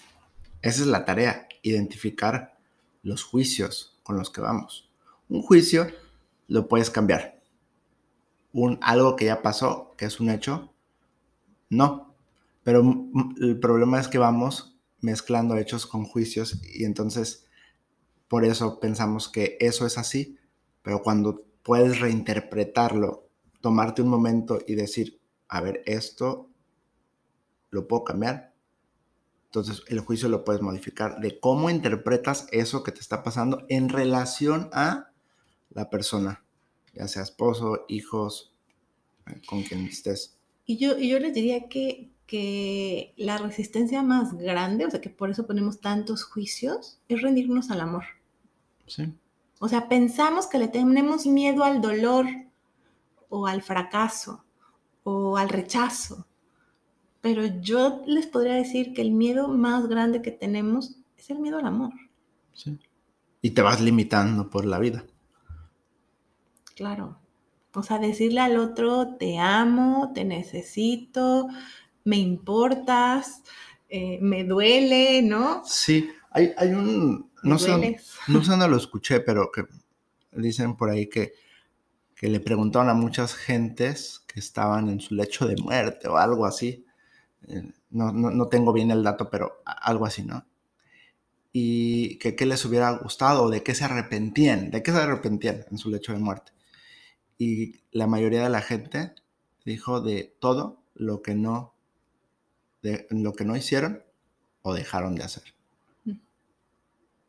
esa 0.62 0.82
es 0.84 0.88
la 0.88 1.04
tarea, 1.04 1.50
identificar 1.64 2.58
los 3.04 3.26
juicios 3.26 4.00
con 4.04 4.16
los 4.16 4.30
que 4.30 4.40
vamos. 4.40 4.90
Un 5.28 5.42
juicio 5.42 5.88
lo 6.48 6.70
puedes 6.70 6.90
cambiar. 6.90 7.42
Un, 8.54 8.80
algo 8.82 9.18
que 9.18 9.26
ya 9.26 9.42
pasó, 9.42 9.94
que 9.98 10.06
es 10.06 10.22
un 10.22 10.30
hecho, 10.30 10.74
no. 11.70 12.16
Pero 12.64 12.82
el 13.40 13.60
problema 13.60 14.00
es 14.00 14.08
que 14.08 14.18
vamos 14.18 14.78
mezclando 15.00 15.58
hechos 15.58 15.86
con 15.86 16.06
juicios 16.06 16.60
y 16.74 16.86
entonces 16.86 17.46
por 18.28 18.44
eso 18.44 18.80
pensamos 18.80 19.30
que 19.30 19.58
eso 19.60 19.86
es 19.86 19.98
así, 19.98 20.38
pero 20.82 21.02
cuando 21.02 21.44
puedes 21.64 22.00
reinterpretarlo, 22.00 23.30
tomarte 23.62 24.02
un 24.02 24.10
momento 24.10 24.60
y 24.68 24.76
decir, 24.76 25.20
a 25.48 25.62
ver, 25.62 25.82
esto 25.86 26.50
lo 27.70 27.88
puedo 27.88 28.04
cambiar. 28.04 28.54
Entonces 29.46 29.84
el 29.88 30.02
juicio 30.02 30.28
lo 30.30 30.44
puedes 30.44 30.62
modificar 30.62 31.20
de 31.20 31.40
cómo 31.40 31.70
interpretas 31.70 32.48
eso 32.52 32.84
que 32.84 32.92
te 32.92 33.00
está 33.00 33.24
pasando 33.24 33.66
en 33.70 33.90
relación 33.90 34.70
a 34.74 35.12
la 35.70 35.90
persona, 35.90 36.44
ya 36.94 37.08
sea 37.08 37.24
esposo, 37.24 37.86
hijos, 37.88 38.54
eh, 39.28 39.42
con 39.48 39.64
quien 39.64 39.86
estés. 39.86 40.37
Y 40.68 40.78
yo, 40.78 40.98
yo 41.00 41.18
les 41.18 41.34
diría 41.34 41.70
que, 41.70 42.12
que 42.28 43.14
la 43.18 43.38
resistencia 43.38 44.04
más 44.04 44.38
grande, 44.38 44.86
o 44.86 44.92
sea, 44.92 45.02
que 45.02 45.10
por 45.10 45.32
eso 45.32 45.48
ponemos 45.48 45.80
tantos 45.80 46.24
juicios, 46.26 47.00
es 47.08 47.22
rendirnos 47.22 47.72
al 47.72 47.82
amor. 47.82 48.04
Sí. 48.86 49.14
O 49.60 49.70
sea, 49.70 49.88
pensamos 49.88 50.46
que 50.46 50.60
le 50.60 50.68
tenemos 50.68 51.26
miedo 51.26 51.64
al 51.64 51.82
dolor 51.82 52.28
o 53.30 53.48
al 53.48 53.62
fracaso 53.62 54.44
o 55.04 55.38
al 55.38 55.50
rechazo. 55.50 56.28
Pero 57.22 57.46
yo 57.46 58.04
les 58.06 58.28
podría 58.28 58.56
decir 58.56 58.94
que 58.94 59.02
el 59.02 59.12
miedo 59.12 59.48
más 59.48 59.88
grande 59.88 60.22
que 60.22 60.32
tenemos 60.32 60.98
es 61.18 61.30
el 61.30 61.40
miedo 61.40 61.58
al 61.58 61.66
amor. 61.66 61.94
Sí. 62.54 62.78
Y 63.42 63.52
te 63.52 63.62
vas 63.62 63.80
limitando 63.80 64.50
por 64.50 64.66
la 64.66 64.80
vida. 64.80 65.06
Claro. 66.76 67.18
O 67.78 67.84
sea, 67.84 68.00
decirle 68.00 68.40
al 68.40 68.58
otro, 68.58 69.18
te 69.18 69.38
amo, 69.38 70.12
te 70.16 70.26
necesito, 70.26 71.48
me 72.06 72.18
importas, 72.18 73.44
eh, 73.88 74.18
me 74.20 74.44
duele, 74.44 75.22
¿no? 75.22 75.62
Sí, 75.64 76.10
hay, 76.32 76.54
hay 76.58 76.70
un, 76.70 77.30
no 77.44 77.60
sé, 77.60 77.70
no 78.30 78.44
sé 78.44 78.50
dónde 78.50 78.68
lo 78.68 78.78
escuché, 78.78 79.20
pero 79.20 79.52
que 79.52 79.66
dicen 80.32 80.76
por 80.76 80.90
ahí 80.90 81.08
que, 81.08 81.34
que 82.16 82.30
le 82.30 82.40
preguntaron 82.40 82.90
a 82.90 82.96
muchas 82.96 83.36
gentes 83.36 84.24
que 84.26 84.40
estaban 84.40 84.90
en 84.90 85.00
su 85.00 85.14
lecho 85.14 85.48
de 85.48 85.56
muerte 85.58 86.08
o 86.08 86.18
algo 86.18 86.48
así, 86.48 86.84
eh, 87.48 87.62
no, 87.92 88.48
tengo 88.48 88.74
bien 88.74 88.90
el 88.90 89.04
dato, 89.04 89.30
pero 89.30 89.62
algo 89.66 90.08
así, 90.08 90.24
¿no? 90.24 90.48
Y 91.54 92.18
que 92.18 92.36
qué 92.36 92.48
les 92.48 92.66
hubiera 92.66 92.90
gustado, 92.90 93.52
de 93.52 93.62
qué 93.62 93.76
se 93.76 93.86
arrepentían, 93.86 94.72
de 94.72 94.82
qué 94.82 94.92
se 94.92 94.98
arrepentían 94.98 95.64
en 95.70 95.78
su 95.78 95.92
lecho 95.92 96.12
de 96.14 96.18
muerte. 96.18 96.57
Y 97.38 97.82
la 97.92 98.08
mayoría 98.08 98.44
de 98.44 98.50
la 98.50 98.62
gente 98.62 99.14
dijo 99.66 100.02
de 100.02 100.36
todo 100.40 100.82
lo 100.96 101.22
que 101.22 101.36
no, 101.36 101.76
de, 102.82 103.08
lo 103.10 103.34
que 103.34 103.46
no 103.46 103.56
hicieron 103.56 104.04
o 104.62 104.74
dejaron 104.74 105.16
de 105.16 105.24
hacer. 105.24 105.44
Mm. 106.06 106.20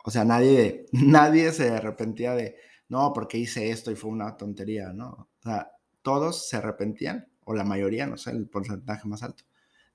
O 0.05 0.11
sea, 0.11 0.25
nadie, 0.25 0.87
nadie 0.93 1.53
se 1.53 1.71
arrepentía 1.71 2.35
de, 2.35 2.57
no, 2.89 3.13
porque 3.13 3.39
hice 3.39 3.71
esto 3.71 3.91
y 3.91 3.97
fue 3.97 4.11
una 4.11 4.37
tontería, 4.37 4.93
¿no? 4.93 5.29
O 5.41 5.43
sea, 5.43 5.73
todos 6.03 6.49
se 6.49 6.57
arrepentían, 6.57 7.29
o 7.45 7.55
la 7.55 7.65
mayoría, 7.65 8.07
no 8.07 8.17
sé, 8.17 8.31
el 8.31 8.47
porcentaje 8.49 9.07
más 9.09 9.23
alto, 9.23 9.45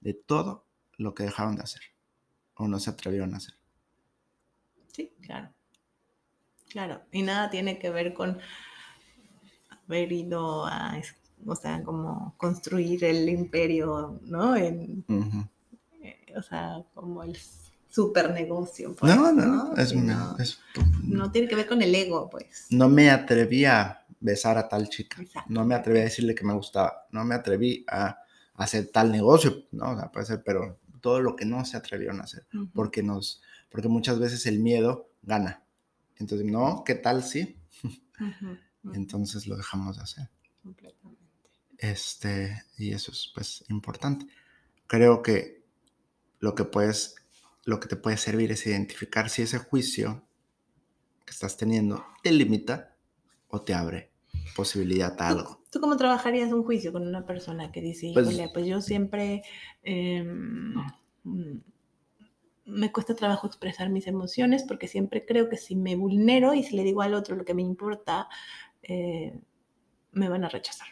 de 0.02 0.14
todo 0.14 0.66
lo 0.98 1.14
que 1.14 1.24
dejaron 1.24 1.56
de 1.56 1.64
hacer 1.64 1.82
o 2.56 2.68
no 2.68 2.80
se 2.80 2.90
atrevieron 2.90 3.34
a 3.34 3.38
hacer. 3.38 3.56
Sí, 4.92 5.12
claro. 5.22 5.52
Claro, 6.70 7.04
y 7.12 7.22
nada 7.22 7.50
tiene 7.50 7.78
que 7.78 7.92
ver 7.92 8.14
con 8.14 8.40
haber 9.88 10.12
ido 10.12 10.66
a, 10.66 11.00
o 11.46 11.56
sea, 11.56 11.84
como 11.84 12.36
construir 12.38 13.04
el 13.04 13.28
imperio, 13.30 14.20
¿no? 14.26 14.56
En, 14.56 15.06
eh, 16.02 16.34
o 16.36 16.42
sea, 16.42 16.84
como 16.94 17.24
el 17.24 17.38
super 17.90 18.32
negocio. 18.32 18.96
Pues, 18.96 19.16
no, 19.16 19.32
no, 19.32 19.76
Es, 19.76 19.94
no, 21.04 21.32
tiene 21.32 21.48
que 21.48 21.56
ver 21.56 21.68
con 21.68 21.82
el 21.82 21.94
ego, 21.94 22.30
pues. 22.30 22.68
No 22.72 22.90
me 22.90 23.10
atreví 23.10 23.66
a 23.66 24.06
besar 24.20 24.58
a 24.58 24.68
tal 24.68 24.90
chica. 24.90 25.18
No 25.48 25.66
me 25.66 25.76
atreví 25.76 26.00
a 26.00 26.04
decirle 26.04 26.34
que 26.34 26.46
me 26.46 26.54
gustaba. 26.54 27.08
No 27.12 27.24
me 27.24 27.36
atreví 27.36 27.86
a 27.88 28.18
hacer 28.56 28.88
tal 28.88 29.12
negocio, 29.12 29.66
¿no? 29.72 29.92
O 29.92 29.96
sea, 29.96 30.12
puede 30.12 30.26
ser, 30.26 30.44
pero 30.44 30.80
todo 31.02 31.20
lo 31.22 31.36
que 31.36 31.46
no 31.46 31.66
se 31.66 31.78
atrevieron 31.78 32.22
a 32.22 32.24
hacer, 32.24 32.48
porque 32.74 33.04
nos, 33.04 33.42
porque 33.70 33.90
muchas 33.90 34.20
veces 34.20 34.46
el 34.46 34.60
miedo 34.60 35.10
gana. 35.22 35.64
Entonces, 36.18 36.48
no, 36.48 36.84
¿qué 36.86 36.96
tal 36.96 37.24
sí? 37.24 37.58
Entonces 38.94 39.48
lo 39.48 39.56
dejamos 39.56 39.98
de 39.98 40.04
hacer. 40.04 40.30
Completamente. 40.62 41.24
Este, 41.78 42.64
y 42.78 42.92
eso 42.92 43.12
es 43.12 43.32
pues 43.34 43.64
importante. 43.70 44.28
Creo 44.88 45.22
que 45.22 45.64
lo 46.40 46.56
que 46.56 46.66
puedes, 46.66 47.16
lo 47.64 47.80
que 47.80 47.88
te 47.88 47.96
puede 47.96 48.18
servir 48.18 48.52
es 48.52 48.66
identificar 48.66 49.30
si 49.30 49.44
ese 49.44 49.58
juicio 49.58 50.26
que 51.26 51.32
estás 51.32 51.58
teniendo 51.58 52.06
te 52.22 52.32
limita 52.32 52.96
o 53.48 53.62
te 53.62 53.74
abre 53.74 54.12
posibilidad 54.56 55.20
a 55.22 55.30
algo. 55.30 55.64
¿Tú 55.72 55.80
cómo 55.80 55.98
trabajarías 55.98 56.52
un 56.52 56.64
juicio 56.64 56.92
con 56.92 57.08
una 57.08 57.26
persona 57.26 57.72
que 57.72 57.82
dice, 57.82 58.12
pues, 58.14 58.40
pues 58.54 58.66
yo 58.66 58.82
siempre 58.82 59.44
em, 59.84 60.76
mm, 61.24 61.62
me 62.66 62.92
cuesta 62.92 63.16
trabajo 63.16 63.48
expresar 63.48 63.90
mis 63.90 64.08
emociones 64.08 64.64
porque 64.64 64.88
siempre 64.88 65.26
creo 65.26 65.50
que 65.50 65.58
si 65.58 65.76
me 65.76 65.96
vulnero 65.96 66.54
y 66.54 66.64
si 66.64 66.76
le 66.76 66.84
digo 66.84 67.02
al 67.02 67.14
otro 67.14 67.36
lo 67.36 67.46
que 67.46 67.54
me 67.54 67.62
importa, 67.62 68.30
eh, 68.84 69.40
me 70.12 70.30
van 70.30 70.44
a 70.44 70.50
rechazar. 70.50 70.88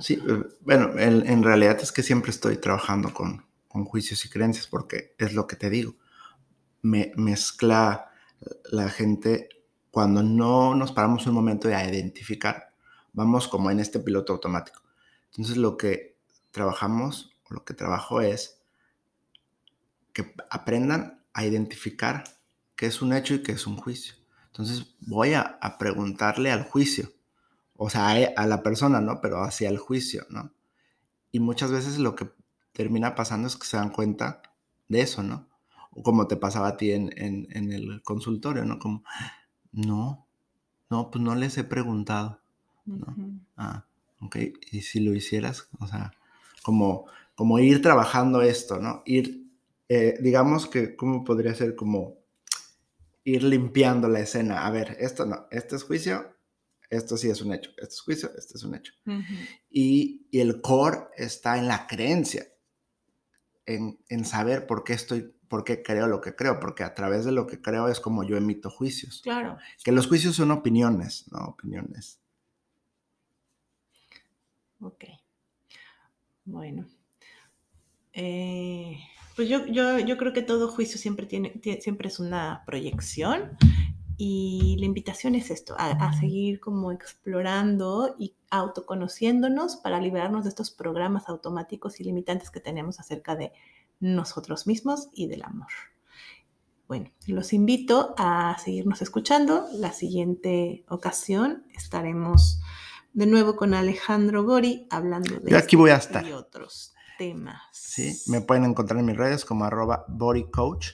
sí, 0.00 0.14
eh, 0.14 0.42
bueno, 0.60 0.98
en, 0.98 1.42
realidad 1.42 1.78
es 1.80 1.92
que 1.92 2.02
siempre 2.02 2.30
estoy 2.30 2.56
trabajando 2.56 3.12
con, 3.12 3.44
con, 3.68 3.84
juicios 3.84 4.24
y 4.24 4.28
creencias 4.28 4.66
porque 4.66 5.14
es 5.18 5.34
lo 5.34 5.46
que 5.46 5.56
te 5.56 5.70
digo. 5.70 5.94
Me 6.80 7.12
mezcla 7.16 8.10
la 8.70 8.88
gente 8.88 9.48
cuando 9.90 10.22
no 10.22 10.74
nos 10.74 10.92
paramos 10.92 11.26
un 11.26 11.34
momento 11.34 11.68
de 11.68 11.74
identificar, 11.74 12.74
vamos 13.12 13.46
como 13.46 13.70
en 13.70 13.78
este 13.78 14.00
piloto 14.00 14.32
automático. 14.32 14.82
Entonces 15.26 15.56
lo 15.56 15.76
que 15.76 16.16
trabajamos, 16.50 17.36
lo 17.50 17.64
que 17.64 17.74
trabajo 17.74 18.20
es 18.20 18.62
que 20.12 20.34
aprendan 20.50 21.24
a 21.32 21.44
identificar 21.44 22.24
qué 22.76 22.86
es 22.86 23.02
un 23.02 23.12
hecho 23.12 23.34
y 23.34 23.42
qué 23.42 23.52
es 23.52 23.66
un 23.66 23.76
juicio. 23.76 24.14
Entonces 24.52 24.94
voy 25.00 25.34
a, 25.34 25.58
preguntarle 25.78 26.52
al 26.52 26.62
juicio, 26.62 27.10
o 27.74 27.90
sea, 27.90 28.10
a, 28.36 28.46
la 28.46 28.62
persona, 28.62 29.00
¿no? 29.00 29.20
Pero 29.20 29.42
hacia 29.42 29.68
el 29.68 29.78
juicio, 29.78 30.26
¿no? 30.30 30.52
Y 31.32 31.40
muchas 31.40 31.72
veces 31.72 31.98
lo 31.98 32.14
que 32.14 32.30
termina 32.72 33.14
pasando 33.14 33.48
es 33.48 33.56
que 33.56 33.66
se 33.66 33.78
dan 33.78 33.90
cuenta 33.90 34.42
de 34.88 35.00
eso, 35.00 35.22
¿no? 35.22 35.48
O 35.90 36.02
como 36.02 36.26
te 36.28 36.36
pasaba 36.36 36.68
a 36.68 36.76
ti 36.76 36.92
en, 36.92 37.10
en 37.16 37.72
el 37.72 38.02
consultorio, 38.02 38.64
¿no? 38.64 38.78
Como, 38.78 39.04
no, 39.72 40.26
no, 40.92 41.10
pues 41.10 41.24
no 41.24 41.34
les 41.34 41.56
he 41.56 41.64
preguntado. 41.64 42.42
Ah, 43.56 43.86
ok. 44.20 44.36
Y 44.70 44.82
si 44.82 45.00
lo 45.00 45.14
hicieras, 45.14 45.68
o 45.80 45.86
sea, 45.86 46.12
como, 46.62 47.06
como 47.34 47.58
ir 47.58 47.80
trabajando 47.80 48.42
esto, 48.42 48.78
¿no? 48.78 49.02
Ir, 49.06 49.46
eh, 49.88 50.18
digamos 50.20 50.66
que, 50.66 50.94
¿cómo 50.94 51.24
podría 51.24 51.54
ser? 51.54 51.76
Como 51.76 52.18
ir 53.24 53.42
limpiando 53.42 54.08
la 54.08 54.20
escena. 54.20 54.66
A 54.66 54.70
ver, 54.70 54.96
esto 55.00 55.26
no, 55.26 55.46
este 55.50 55.76
es 55.76 55.84
juicio, 55.84 56.36
esto 56.90 57.16
sí 57.16 57.30
es 57.30 57.40
un 57.42 57.52
hecho, 57.52 57.70
esto 57.70 57.94
es 57.94 58.00
juicio, 58.00 58.30
esto 58.36 58.56
es 58.56 58.64
un 58.64 58.74
hecho. 58.74 58.92
y, 59.70 60.26
el 60.32 60.60
core 60.60 61.08
está 61.16 61.58
en 61.58 61.68
la 61.68 61.86
creencia, 61.86 62.46
en, 63.66 63.98
en, 64.08 64.24
saber 64.24 64.66
por 64.66 64.82
qué 64.84 64.94
estoy, 64.94 65.34
por 65.48 65.64
qué 65.64 65.82
creo 65.82 66.06
lo 66.06 66.20
que 66.20 66.34
creo, 66.34 66.58
porque 66.58 66.84
a 66.84 66.94
través 66.94 67.24
de 67.24 67.32
lo 67.32 67.46
que 67.46 67.60
creo 67.60 67.88
es 67.88 68.00
como 68.00 68.24
yo 68.24 68.36
emito 68.36 68.70
juicios. 68.70 69.20
Claro. 69.22 69.58
Que 69.84 69.92
los 69.92 70.06
juicios 70.06 70.36
son 70.36 70.50
opiniones, 70.50 71.26
¿no? 71.30 71.38
Opiniones. 71.44 72.20
Ok. 74.80 75.04
Bueno. 76.44 76.88
Eh, 78.12 78.98
pues 79.34 79.48
yo, 79.48 79.66
yo, 79.66 80.16
creo 80.16 80.32
que 80.32 80.42
todo 80.42 80.68
juicio 80.68 80.98
siempre, 80.98 81.26
tiene, 81.26 81.60
siempre 81.80 82.08
es 82.08 82.18
una 82.18 82.62
proyección 82.66 83.56
y 84.16 84.76
la 84.78 84.86
invitación 84.86 85.34
es 85.34 85.50
esto, 85.50 85.74
a, 85.78 86.12
seguir 86.18 86.60
como 86.60 86.92
explorando 86.92 88.14
y 88.18 88.34
autoconociéndonos 88.50 89.76
para 89.76 90.00
liberarnos 90.00 90.44
de 90.44 90.50
estos 90.50 90.70
programas 90.70 91.28
automáticos 91.28 91.98
y 91.98 92.04
limitantes 92.04 92.50
que 92.50 92.60
tenemos 92.60 93.00
acerca 93.00 93.34
de 93.34 93.52
nosotros 94.00 94.66
mismos 94.66 95.08
y 95.14 95.26
del 95.26 95.42
amor. 95.42 95.70
Bueno, 96.86 97.10
los 97.26 97.52
invito 97.52 98.14
a 98.18 98.56
seguirnos 98.62 99.00
escuchando. 99.00 99.66
La 99.72 99.92
siguiente 99.92 100.84
ocasión 100.88 101.64
estaremos 101.74 102.60
de 103.14 103.26
nuevo 103.26 103.56
con 103.56 103.72
Alejandro 103.72 104.44
Gori 104.44 104.86
hablando 104.90 105.38
de 105.40 105.56
aquí 105.56 105.76
voy 105.76 105.90
a 105.90 105.96
estar. 105.96 106.26
y 106.26 106.32
otros 106.32 106.92
temas. 107.22 107.62
Sí, 107.70 108.20
me 108.26 108.40
pueden 108.40 108.64
encontrar 108.64 108.98
en 108.98 109.06
mis 109.06 109.16
redes 109.16 109.44
como 109.44 109.64
arroba 109.64 110.04
bodycoach. 110.08 110.88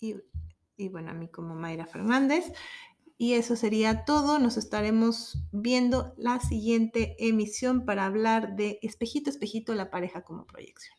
Y, 0.00 0.16
y 0.76 0.88
bueno, 0.88 1.10
a 1.10 1.14
mí 1.14 1.28
como 1.28 1.54
Mayra 1.54 1.86
Fernández. 1.86 2.50
Y 3.18 3.34
eso 3.34 3.54
sería 3.54 4.06
todo. 4.06 4.38
Nos 4.38 4.56
estaremos 4.56 5.44
viendo 5.52 6.14
la 6.16 6.40
siguiente 6.40 7.16
emisión 7.18 7.84
para 7.84 8.06
hablar 8.06 8.56
de 8.56 8.78
espejito, 8.80 9.28
espejito, 9.28 9.74
la 9.74 9.90
pareja 9.90 10.22
como 10.22 10.46
proyección. 10.46 10.96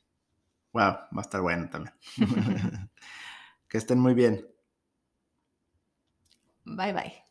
Wow, 0.73 0.83
va 0.83 1.07
a 1.17 1.21
estar 1.21 1.41
bueno 1.41 1.67
también. 1.71 1.95
que 3.67 3.77
estén 3.79 3.99
muy 3.99 4.13
bien. 4.13 4.45
Bye 6.65 6.93
bye. 6.93 7.28